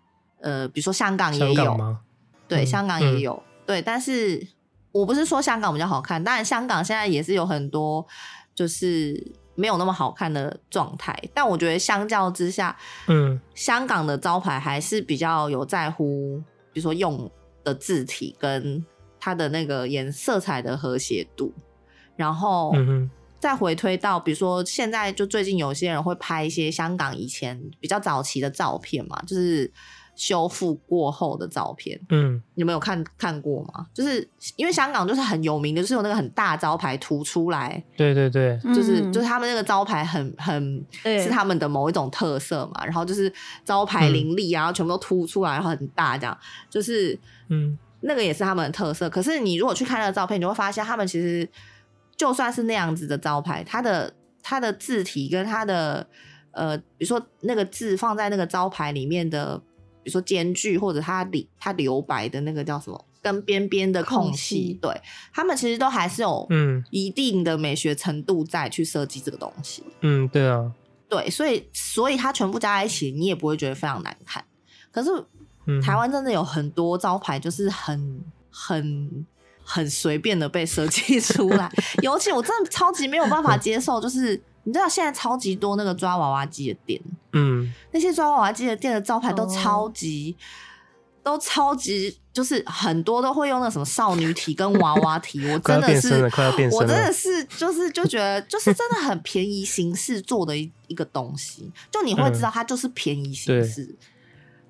[0.42, 1.96] 呃，比如说香港也有，
[2.46, 3.82] 对，香港也有，嗯、对。
[3.82, 4.46] 但是
[4.92, 8.06] 我不是说香港比较好看，当然香港现在也是有很多
[8.54, 11.14] 就是没有那么好看的状态。
[11.34, 12.74] 但我觉得相较之下，
[13.08, 16.42] 嗯，香港的招牌还是比较有在乎，
[16.72, 17.30] 比如说用。
[17.64, 18.82] 的字体跟
[19.20, 21.52] 它的那个颜色彩的和谐度，
[22.16, 22.72] 然后
[23.38, 29.70] 再回推到，比如说现在就最近有些人会拍一些香港以前比较早期的照片嘛，就是
[30.18, 31.98] 修复过后的照片。
[32.08, 33.86] 嗯，你们有看看过吗？
[33.94, 37.82] 就是因为香港就是很有名的，就是有那个很大招牌凸出来。
[37.96, 42.84] 对对对，就是就是他们那个招牌很很是他们的某一种特色嘛。
[42.84, 43.32] 然后就是
[43.64, 46.36] 招牌林立啊，然后全部都凸出来，然后很大这样，
[46.68, 47.18] 就是。
[47.50, 49.08] 嗯，那个也是他们的特色。
[49.08, 51.48] 可是你如果去看那个照片，你就会发现他们其实
[52.14, 54.12] 就算是那样子的招牌，它的
[54.42, 56.06] 它的字体跟它的
[56.50, 59.58] 呃，比如说那个字放在那个招牌里面的，
[60.02, 65.00] 比如说间距或者它里它留白的那个叫什么，跟边边的空隙，空隙对，
[65.32, 69.82] 他们其实都还是有嗯一定的美学程度在去设计这个东西。
[70.00, 70.72] 嗯，对啊，
[71.08, 74.44] 对，所以所以它全部加在一起，你也不会觉得非常难看。
[74.90, 75.10] 可是。
[75.84, 79.26] 台湾真的有很多招牌，就是很很
[79.62, 81.70] 很随便的被设计出来。
[82.02, 87.00] 尤其我真的超级没有办法接受，就是你知道现在超级多那个抓娃娃机的店，
[87.32, 90.36] 嗯，那些抓娃娃机的店的招牌都超级、
[91.22, 96.22] 哦、都超级，就是很多都会用那什么少女体跟娃娃体，我 真的是
[96.70, 103.96] 我真的是就是就觉得就是真的很便宜形式做的一一个东西，就你会知道它就是便宜形式。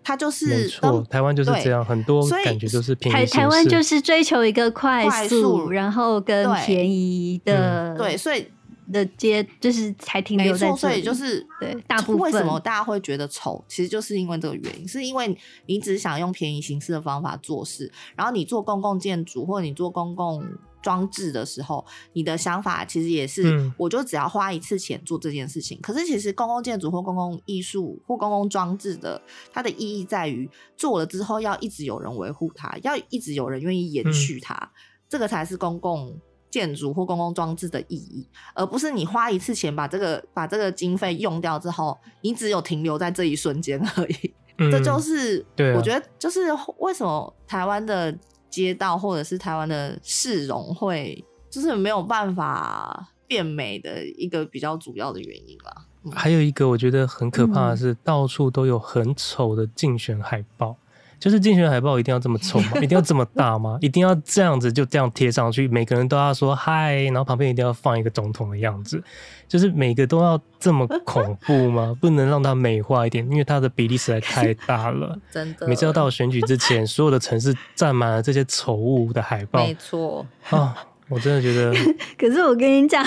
[0.01, 0.71] 它就是
[1.11, 3.13] 台湾就是这样，很多感觉就是便宜。
[3.13, 8.49] 台台湾就是追求一个快速，快速然后跟便宜的，对，所以
[8.93, 10.79] 的街就是才停留在这里。
[10.79, 15.37] 所以就是对大部分为什么大家会觉得丑，其实就是因为这个原因，是因为
[15.67, 20.45] 你只想用便宜形式的方法做事，然后你做公共建筑或者你做公共。
[20.81, 25.79] 装置的时候，你的想法其实也是，嗯、我就只要花一次钱做这件事情。
[25.83, 29.21] 可是其实公共建筑或公共艺术或公共装置的，
[29.53, 34.71] 它的意义在于做了之后要一直有人维护它，要一直有人愿意延续它，嗯、
[35.09, 36.17] 这个才是公共
[36.51, 44.35] 建筑或公共装置的意义，而不是你花一次钱把这个把这个经费用掉之后，你只有停留在这一瞬间而已。
[44.59, 45.45] 嗯、这就是
[45.77, 46.41] 我觉得，就是
[46.79, 48.17] 为什么台湾的。
[48.51, 55.85] 街道或者是台湾的市容会就是没有办法变美的一个比较主要的原因啦。
[56.05, 60.75] 嗯、还有一个我觉得很可怕的是，到处都有很丑的竞选海报。
[61.19, 62.73] 就是竞选海报一定要这么丑吗？
[62.83, 63.79] 一定要这么大吗？
[63.81, 65.67] 一定要这样子就这样贴上去？
[65.69, 69.03] 每个人都要说嗨，然后旁边一定要放一个总统的样子？
[69.49, 71.97] 就是每个都要这么恐怖吗？
[72.01, 73.29] 不能让它美化一点？
[73.31, 75.19] 因为它的比例实在太大了。
[75.33, 79.65] 真的，每次要到选举之前，所有的城市站满了这些丑物的海报。
[79.65, 80.77] 没错啊，
[81.09, 81.75] 我真的觉得。
[82.17, 83.05] 可是我跟你讲，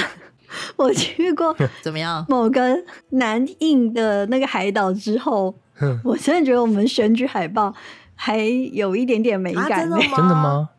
[0.75, 2.25] 我去过怎么样？
[2.27, 2.75] 某个
[3.11, 5.55] 南印的那个海岛之后，
[6.03, 7.73] 我真的觉得我们选举海报。
[8.23, 10.03] 还有一点点美感，欸，真的吗？
[10.15, 10.69] 真的吗？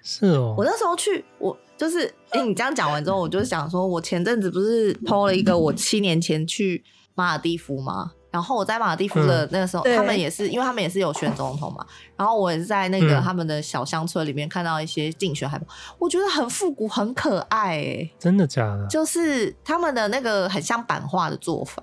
[0.00, 0.54] 是哦。
[0.56, 6.84] 我那时候去，我就是，哎，欸，你这样讲完之后，我就想说，我前阵子不是 PO 了一个我七年前去
[7.16, 8.12] 马尔地夫吗？
[8.30, 11.84] 然后我在马尔地夫的那个时候，嗯，他们也是，因为他们也是有选总统嘛。
[12.16, 15.66] 然后我也是在那个他们的小乡村里面看到一些竞选海报，
[15.98, 18.10] 我觉得很复古，很可爱，欸。
[18.20, 18.86] 真的假的？
[18.86, 21.82] 就是他们的那个很像版画的做法，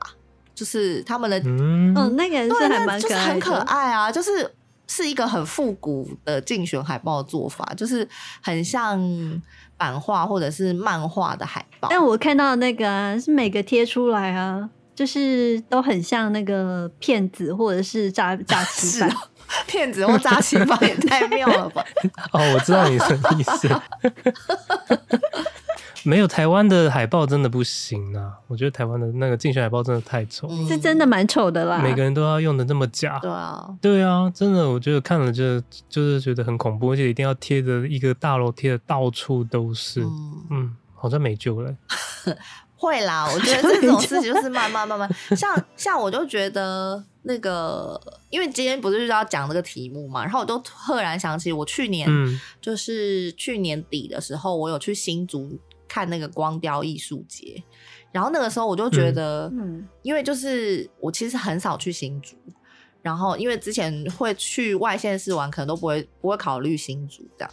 [0.53, 4.54] 就是他们的嗯，那个是还蛮可爱，就是很可爱啊，就是。
[4.87, 8.07] 是一个很复古的竞选海报做法，就是
[8.41, 8.99] 很像
[9.77, 11.87] 版画或者是漫画的海报。
[11.89, 19.09] 但我看到那个啊，是每个贴出来啊，就是都很像那个骗子或者是诈诈欺犯。
[19.67, 21.85] 骗 子或诈欺犯也太妙了吧？
[22.33, 23.69] 哦，我知道你什么意思。
[26.05, 28.33] 没有台湾的海报真的不行啊！
[28.47, 31.79] 我觉得台湾的那个竞选海报真的太丑，嗯、是真的蛮丑的啦。
[31.79, 41.75] 每个人都要用的这么假，对啊，对啊，真的，我觉得看了就就是觉得很恐怖，而且一定要贴着一个大楼贴的到处都是，嗯，嗯，好像没救了。
[42.77, 47.99] 会啦，我觉得这种事情就是慢慢慢慢， 像像我就觉得那个，
[48.29, 55.57] 因为今天不是就是要讲这个题目嘛，然后我就赫然想起我去年，嗯、就是去年底的时候，我有去新竹。
[55.87, 57.63] 看那个光雕艺术节，
[58.11, 62.35] 然后那个时候我就觉得，嗯，因为就是我其实很少去新竹，
[63.01, 67.51] 然后因为之前会去外县市玩，可能都不会不会考虑新竹这样，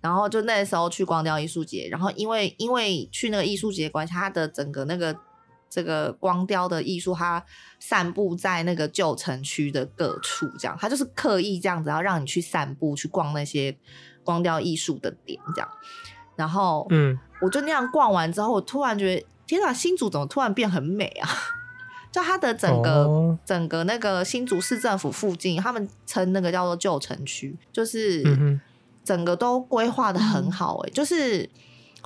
[0.00, 5.16] 然后就那时候去光雕艺术节，然后因为因为去那个艺术节关系，它的整个那个
[5.68, 7.44] 这个光雕的艺术，它
[7.80, 13.76] 散布在那个旧城区的各处，这样，它就是刻意这样子，要让你去散步去逛那些
[14.22, 15.68] 光雕艺术的点，这样。
[16.36, 21.28] 然后，嗯，我就那样逛完之后，我突然觉得，天哪，新竹怎么突然变很美啊？
[22.12, 28.24] 就它的整个、哦、整个那个新竹市政府附近，他们称那个叫做旧城区，就是
[29.04, 31.48] 整个都规划的很好、欸，哎、嗯，就是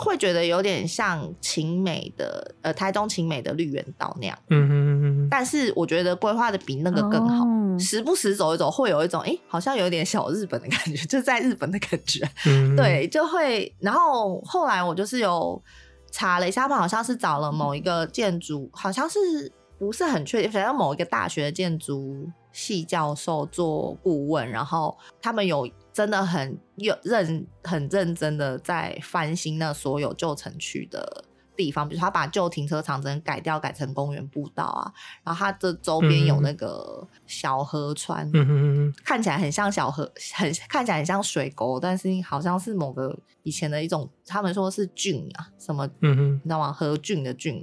[0.00, 7.44] 会觉得有点像晴美的，呃，台东晴美的绿园道那样，嗯哼嗯嗯，但是我觉得规划的比那个更好。
[7.44, 12.28] 哦时不时走一走，会有一种哎、欸，好像有点小日本的感觉，就在日本的感觉。
[12.44, 13.74] 嗯、对，就会。
[13.78, 15.62] 然后后来我就是有
[16.10, 19.18] 查了一下，他们好像是找了某一个建筑，好像是
[19.78, 31.24] 不是很确定，反正某一个大学的建筑系教授做顾问，然后他们有真的很有认很认真的在翻新那所有旧城区的。
[31.56, 34.90] 地方，比如他把旧停车场整改掉，改成公园步道啊，
[35.22, 38.26] 然后它的周边有那个小河川，
[39.04, 46.34] 看起来很像小河，很看起来很像水沟，但是好像是某个以前的一种，他们说是郡啊，什么，嗯哼。
[46.36, 46.72] 你知道吗？
[46.72, 47.62] 河郡的郡，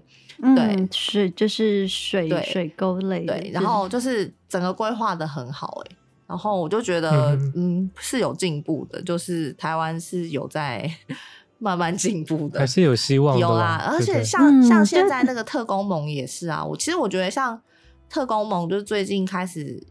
[0.55, 2.43] 对，是就是水对。
[2.43, 5.97] 水沟类的，对，然后就是整个规划的很好、欸，哎，
[6.27, 10.91] 然后我就觉得，嗯，嗯，是有进步的，就是台湾是有在。
[11.59, 13.41] 慢慢进步的，还是有希望的。
[13.41, 16.63] 有啦，而且像像现在那个特工盟也是啊。
[16.63, 17.59] 我其实我觉得像
[18.07, 19.83] 特工盟，就是最近开始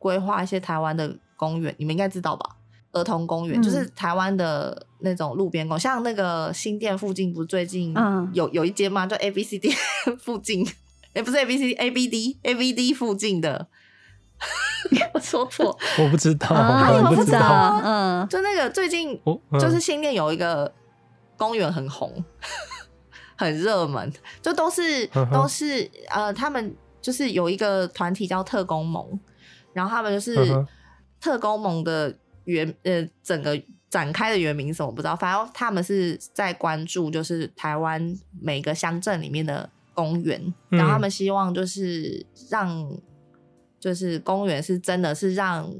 [0.00, 2.56] 规划一些台湾的公园，你们应该知道吧？
[2.90, 7.94] 儿童公园就是台湾的那种路边公，像那个新店附近，不是最近
[8.32, 9.06] 有有一间吗？
[9.06, 9.72] 就 A B C D
[10.18, 10.66] 附近，
[11.14, 13.68] 哎，不是 A B C A B D A B D 附近的。
[15.14, 19.20] 我说错，我不知道，啊、我不知道，嗯，就那个最近，
[19.58, 20.72] 就是新店有一个
[21.36, 22.24] 公园很红，
[23.36, 29.18] 很热门，就都是都是呃，他们就是有一个团体叫特工盟，
[29.72, 30.66] 然后他们就是
[31.20, 32.14] 特工盟的
[32.44, 42.88] 原呃整个展开的原名什么我不知道，反正他们是在关注就是台湾每个乡镇里面的公园，然后他们希望就是让
[43.82, 45.70] 就是公园是真的是让。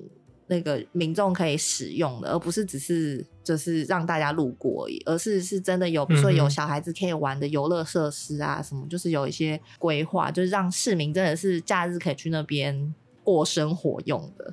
[0.49, 12.95] 那个民众可以使用的，而不是只是就是让大家路过而已，而是是真的有，比如说有小孩子可以玩的游乐设施啊，什么就是有一些规划，就是让市民真的是假日可以去那边
[13.25, 14.53] 过生活用的。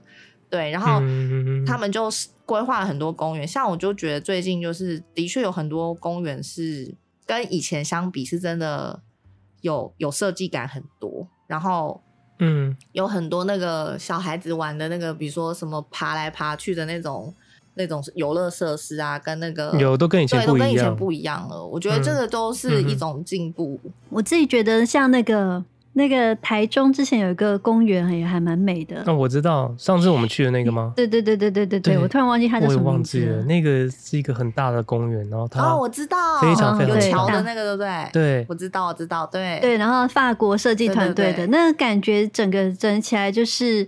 [0.49, 1.01] 对，然后
[1.65, 2.07] 他们就
[2.45, 6.95] 规划了很多公园，像我就觉得最近就是的确有很多公园是
[7.25, 9.01] 跟以前相比是真的
[9.59, 12.01] 有有设计感很多，然后。
[12.39, 17.33] 嗯，有很多那个小孩子玩的那个，比如说什么爬来爬去的那种
[17.75, 21.65] 那种游乐设施啊，跟那个有都跟以前不一样，对，都跟以前不一样了。
[21.65, 23.79] 我觉得这个都是一种进步。
[23.83, 23.93] 嗯嗯。
[24.09, 25.63] 我自己觉得像那个。
[25.99, 29.03] 那个台中之前有一个公园也还蛮美的。
[29.05, 30.93] 那、哦、我知道，上次我们去的那个吗？
[30.95, 33.25] 对对对对对对对，我突然忘记它叫什么名字了。
[33.25, 38.09] 我也忘记了，那个是一个很大的公园，然后它哦，我知道，非常非常有桥的那个，对不对？
[38.13, 39.77] 对，我知道，我知道，对对。
[39.77, 43.87] 然后法国设计团队的对对对，那个感觉，整个整起来就是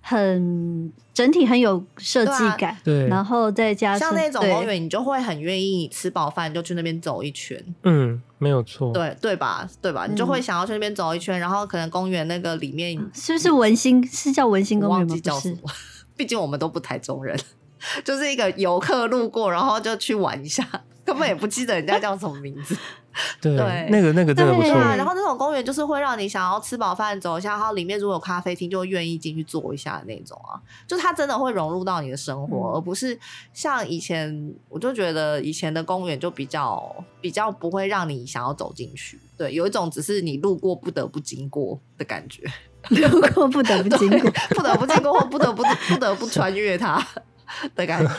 [0.00, 0.92] 很。
[1.14, 7.62] 整体很有设计感，对，然后再加上像那种公园，你就会很愿意吃饱饭就去那边走一圈。
[7.82, 9.68] 嗯，没有错，对对吧？
[9.80, 10.04] 对吧？
[10.08, 14.04] 嗯、你就会想要去那边走一圈，然后可能公园那个里面是不是文心？
[14.08, 15.06] 是叫文心公园吗？
[15.06, 15.70] 忘记叫什么？
[16.16, 17.38] 毕竟我们都不台中人，
[18.04, 20.68] 就是一个游客路过，然后就去玩一下，
[21.12, 22.76] 根本也不记得人家叫什么名字。
[23.42, 24.72] 对，对，那个那个真的不错。
[24.72, 30.56] 啊、然后那种公园就是会让你想要吃饱饭走一下，然后里面如果有咖啡厅，就会愿意进去坐一下的那种啊。
[30.86, 33.18] 就它真的会融入到你的生活，嗯、而不是
[33.52, 39.20] 像以前，我就觉得以前的公园就比较比较不会让你想要走进去。
[39.36, 42.42] 对，有一种只是你路过不得不经过的感觉，
[42.88, 47.06] 路过不得不经过， 不得不经过或不得不不得不穿越它
[47.74, 48.12] 的感觉。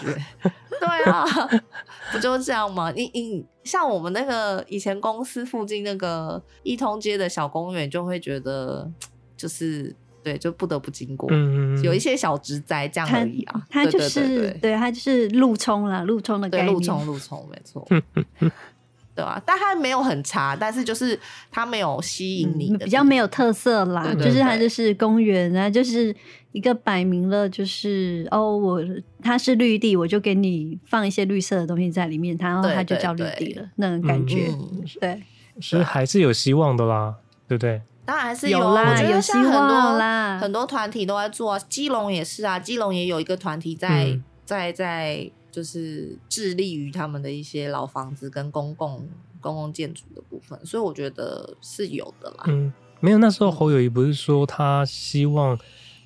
[0.79, 1.23] 对啊，
[2.11, 2.91] 不就是这样吗？
[2.91, 8.91] 你你像我们那个以前公司附近那个一通街的小公园，就会觉得
[9.37, 13.61] 就是对，就不得不经过，嗯、有一些小植栽这样而已啊。
[13.69, 17.87] 它就是对，它就是路冲啦，路冲的概念，路冲路冲，没错。
[19.15, 19.39] 对啊？
[19.45, 21.17] 但它没有很差，但是就是
[21.51, 24.03] 它没有吸引你的、嗯，比较没有特色啦。
[24.03, 26.13] 对对对，就是它就是公园啊，就是
[26.53, 28.81] 一个摆明了就是哦，我
[29.21, 34.47] 它是绿地，我就给你放一些绿色的东西在里面，然后它就叫绿地了，对对对，那种感觉。
[34.51, 35.21] 嗯、对，
[35.59, 37.15] 所以还是有希望的啦，
[37.47, 37.81] 对不对？
[38.05, 41.59] 当然还是有，有啦，我觉得像很多有希望啦，很多团体都在做啊。
[41.67, 49.07] 基隆也是啊，基隆也有一个团体在、嗯、在在，就是致力于他们的一些老房子跟公共。
[49.43, 52.45] 公共建筑的部分，所以我觉得是有的啦。
[52.47, 55.59] 嗯，没有，那时候侯友宜不是说他希望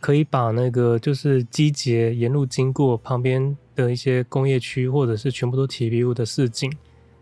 [0.08, 6.72] 可以把那个就是机捷沿路经过旁边的一些工业区，或者是全部都铁皮屋的市井，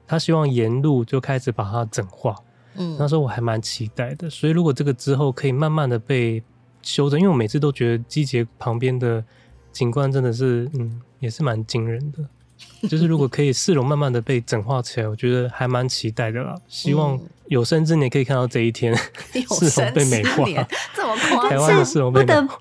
[0.05, 2.35] 他希望沿路就开始把它整化。
[2.75, 4.29] 嗯，那时候我还蛮期待的。
[4.29, 6.43] 所以如果这个之后可以慢慢的被
[6.83, 9.25] 修正，因为我每次都觉得机捷旁边的
[9.71, 12.23] 景观真的是，嗯，也是蛮惊人的。
[12.87, 16.55] 就是如果可以市容慢慢的被整化起来，我觉得还蛮期待的啦。
[16.67, 20.45] 希望有生之年可以看到这一天，市容 被美化。
[20.93, 22.45] 这么夸张，台湾的市容被美化。
[22.45, 22.59] 不得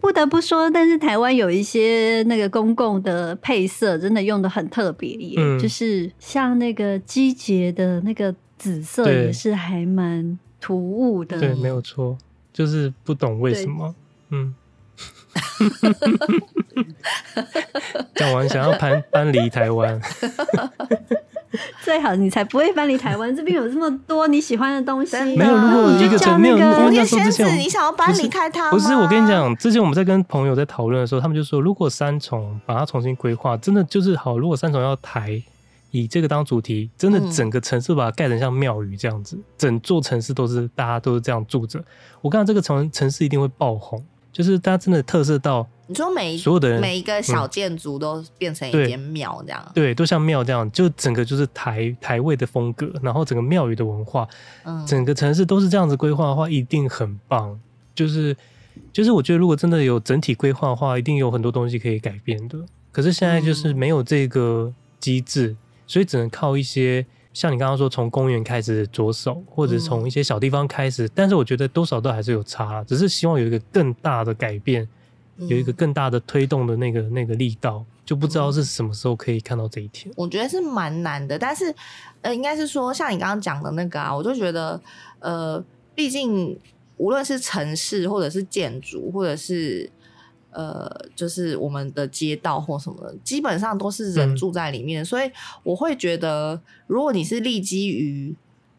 [0.00, 11.38] 不得不说，但是台湾有一些那个公共的配色真的用的很特别耶，嗯，就是像那个季节的那个紫色也是还蛮突兀的。
[11.38, 12.16] 对，没有错，
[12.52, 13.94] 就是不懂为什么，
[14.30, 14.54] 嗯。
[18.14, 20.00] 讲完想要搬搬离台湾，
[21.82, 23.34] 最好你才不会搬离台湾。
[23.34, 25.56] 这边有这么多你喜欢的东西，没有。
[25.56, 34.38] 如果一个城没有，那个仙子，你想要搬离开它不是，不是，我跟你讲，之前我们在跟朋友在讨论的时候，他们就说，如果三重把它重新规划，真的就是好。
[34.38, 35.42] 如果三重要台
[35.90, 41.82] 以这个当主题，真的整个城市把它盖成像庙宇这样子，整座城市都是大家都是这样住着，
[42.20, 44.04] 我看到这个城城市一定会爆红。
[44.32, 54.28] 就是它真的特色到，你说每所有的人每一个小建筑都变成一间庙这样，对，对，都像庙这样，就整个就是台台位的风格，然后整个庙宇的文化，
[54.64, 57.58] 嗯，整个城市都是这样子规划的话，一定很棒。
[57.94, 58.36] 就是
[58.92, 62.58] 就是，我觉得如果真的有整体规划的话，一定有很多东西可以改变的。
[62.92, 65.56] 可是现在就是没有这个机制，
[65.86, 67.04] 所以只能靠一些。
[67.32, 74.88] 像你刚刚说，从公园开始着手，或者从一些小地方开始，嗯，但是我觉得多少都还是有差，只是希望有一个更大的改变，
[75.36, 80.12] 有一个更大的推动的那个那个力道，就不知道是什么时候可以看到这一天。
[80.16, 81.72] 我觉得是蛮难的，但是
[82.22, 84.80] 呃，应该是说像你刚刚讲的那个啊，我就觉得
[85.20, 85.62] 呃，
[85.94, 86.58] 毕竟
[86.96, 89.88] 无论是城市或者是建筑，或者是
[90.50, 95.30] 呃，就是我们的街道或什么的，基本上都是人住在里面，嗯、所以
[95.62, 98.34] 我会觉得，如果你是立基于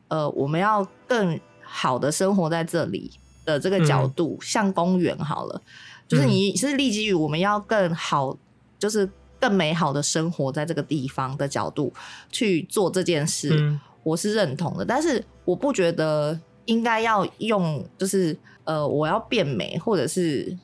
[0.07, 3.11] 呃，我们要更好的生活在这里
[3.45, 5.61] 的这个角度，嗯、像公园好了。
[6.07, 8.35] 就是你是立基于我们要更好，
[8.79, 9.07] 就是
[9.39, 11.93] 更美好的生活在这个地方的角度
[12.31, 14.83] 去做这件事，嗯、我是认同的。
[14.83, 20.57] 但是我不觉得应该要用，就是呃，我要变美，或者是。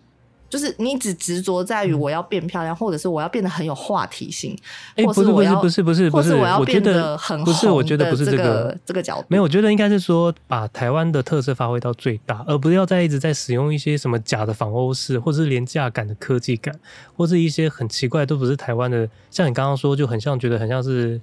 [0.55, 4.57] 就是你只执着在于我要变漂亮，嗯、或者是我要变得很有话题性，
[4.95, 9.25] 欸、或是我要不是不是不是不是，或是我要变得很红，不是，我觉得不是这个这个角度。
[9.27, 16.73] 没有，我觉得应该是说把台湾的特色发挥到最大，而不是要再一直在使用一些什么假的仿欧式，或者是廉价感的科技感，
[17.17, 19.09] 或是一些很奇怪都不是台湾的。
[19.29, 21.19] 像你刚刚说，就很像觉得很像是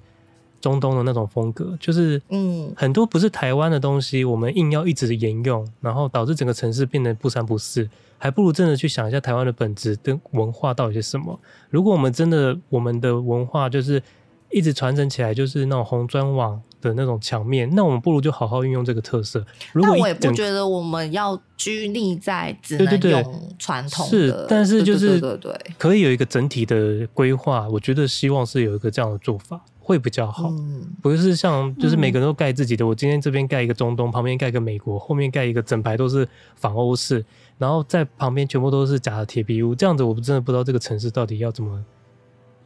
[0.63, 7.89] 中东的那种风格，就是嗯，很多不是台湾的东西，我们硬要一直沿用，然后导致整个城市变得不三不四。
[8.17, 11.37] 还不如真的去想一下台湾的本质跟文化到底是什么。
[11.69, 14.01] 如果我们真的我们的文化就是
[14.49, 19.45] 一直传承起来，就是那种红砖网的那种墙面，那我们不如就好好运用这个特色。
[19.73, 27.67] 如果我也不觉得我们要拘泥在只能用传统的，是，但是就是对对对，可以有一个整体的规划。
[27.67, 32.85] 我觉得希望是有一个这样的做法会比较好，嗯、不是像就是每个人都盖自己的。
[32.85, 36.25] 嗯、我今天这边盖一个中东，旁边盖一个美国，后面盖一个整排都是
[36.55, 37.23] 仿欧式。
[37.57, 41.83] 然后在旁边全部都是假的铁皮屋，这样子我真的不知道这个城市到底要怎么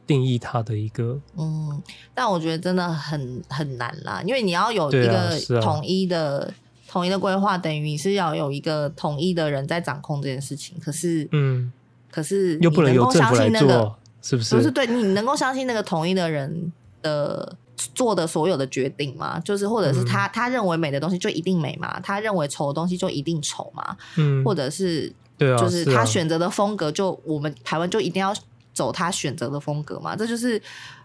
[0.05, 1.19] 定义它的一个。
[1.37, 1.81] 嗯，
[2.13, 6.53] 但我觉得真的很很难啦，因为你要有一个统一的、
[6.87, 10.77] 统一的规划，等于你是要有一个统一的人在掌控这件事情。
[10.79, 11.71] 可是，嗯，
[12.09, 14.55] 可是又不能由政府来做，是不是？
[14.55, 17.55] 不是，对，你能够相信那个统一的人的。
[17.93, 28.33] 做的所有的决定嘛，就是或者是他、嗯、他认为美的东西就一定美嘛，他认为丑的东西就一定丑嘛，嗯，或者是对啊，就是他选择的风格就、啊、我们台湾就一定要
[28.73, 30.59] 走他选择的风格嘛，这就是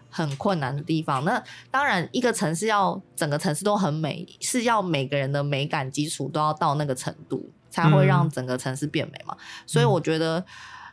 [0.09, 1.23] 很困难的地方。
[1.23, 9.37] 那当然，一个城市要整个城市都很美，是要每个人的美感基础都要到那个程度，才会让整个城市变美嘛。
[9.39, 10.43] 嗯、所以我觉得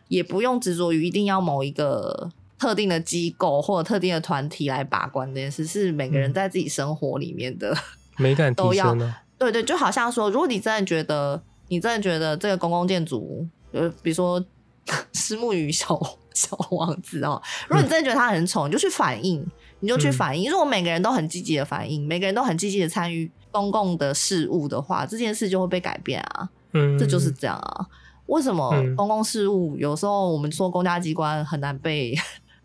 [0.08, 2.30] 也不用执着于一定要某一个。
[2.60, 7.76] 特定的机构或者特定的团体来把关这件事，是每个人在自己生活里面的、嗯、
[8.18, 9.16] 美感都要呢？
[9.38, 14.44] 对对，就好像说，如果你真的觉得，你真的觉得这个公共建筑，呃，比如说
[15.14, 15.98] 虱目鱼小
[16.34, 19.42] 小王子哦，如果你真的觉得它很丑，嗯、你就去反映，
[19.80, 20.50] 你就去反映。
[20.50, 26.50] 嗯、如果每个人都很积极的反映，每个人都很积极的参与公共的事务的话，这件事就会被改变啊。
[26.74, 27.86] 嗯，这就是这样啊。
[28.26, 32.14] 为什么公共事务有时候我们说公家机关很难被？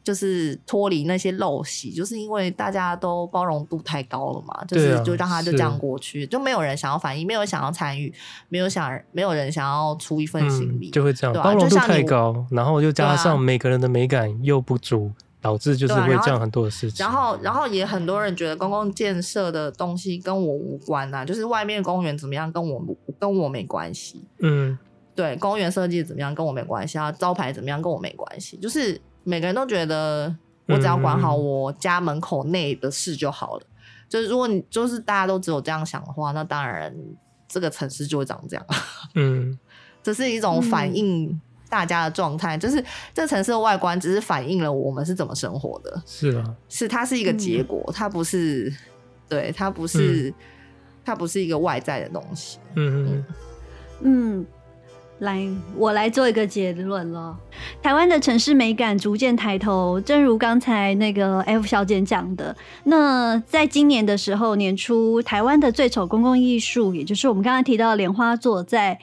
[0.05, 8.13] 就是脱离那些陋习，就是因为大家都包容度太高了嘛，就是就让他就这样过去，就没有人想要反应，没有人想要参与，
[8.47, 17.03] 没有想没有人想要出一份心力，就会这样，包容度太高，然后又加上每个人的美感又不足，导致就是会这样很多的事情。
[17.03, 22.79] 然后然后也很多人觉得公共建设的东西跟我无关啊，就是外面公园怎么样跟我
[23.17, 24.77] 跟我没关系，嗯，
[25.15, 29.01] 对，公园设计怎么样跟我没关系啊，招牌怎么样跟我没关系，就是。
[29.25, 30.33] 每个人都觉得
[30.67, 33.63] 我只要管好我家门口内的事就好了。
[33.65, 33.75] 嗯、
[34.07, 36.95] 就是如果你就是大家都只有这样想的话，那当然
[37.47, 38.65] 这个城市就会长这样。
[39.15, 39.59] 嗯，
[40.01, 46.01] 这是一种反映大家的状态，嗯、就是这个城市的外观只是反映了我们是怎么生活的。
[46.05, 48.71] 是啊，是它是一个结果，嗯、它不是
[49.27, 50.33] 对，它不是、嗯、
[51.03, 52.59] 它不是一个外在的东西。
[52.75, 53.25] 嗯嗯
[54.01, 54.45] 嗯。
[55.19, 55.47] 来，
[55.77, 57.37] 我来做一个结论了。
[57.81, 62.53] 台湾的城市美感逐渐抬头，正如刚才那个 F 小姐讲的。
[62.83, 68.99] 那在今年的时候，年初，台湾的最丑公共艺术，也就是我们刚刚提到的莲花座，在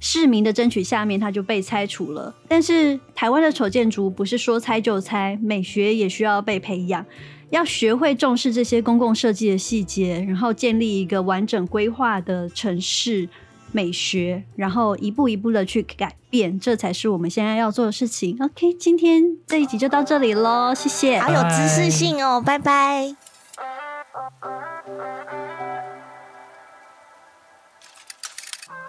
[0.00, 2.34] 市民的争取下面，它就被拆除了。
[2.48, 7.04] 但是，台湾的丑建筑不是说拆就拆，美学也需要被培养，
[7.50, 13.28] 要学会重视这些公共设计的细节，然后建立一个完整规划的城市。
[13.72, 23.14] 美学然后一步一步的去改变这才是我们现在要做的事情 ok 今天这一集就到这里喽谢谢好有知识性哦拜拜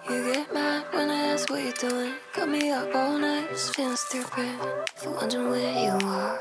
[0.10, 2.14] you get mad when i ask what you're doing
[2.48, 4.60] me up all night feeling stupid
[4.98, 6.40] For wonder where you are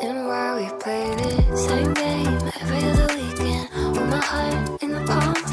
[0.00, 5.00] and why we play this same game every other weekend with my heart in the
[5.06, 5.47] palm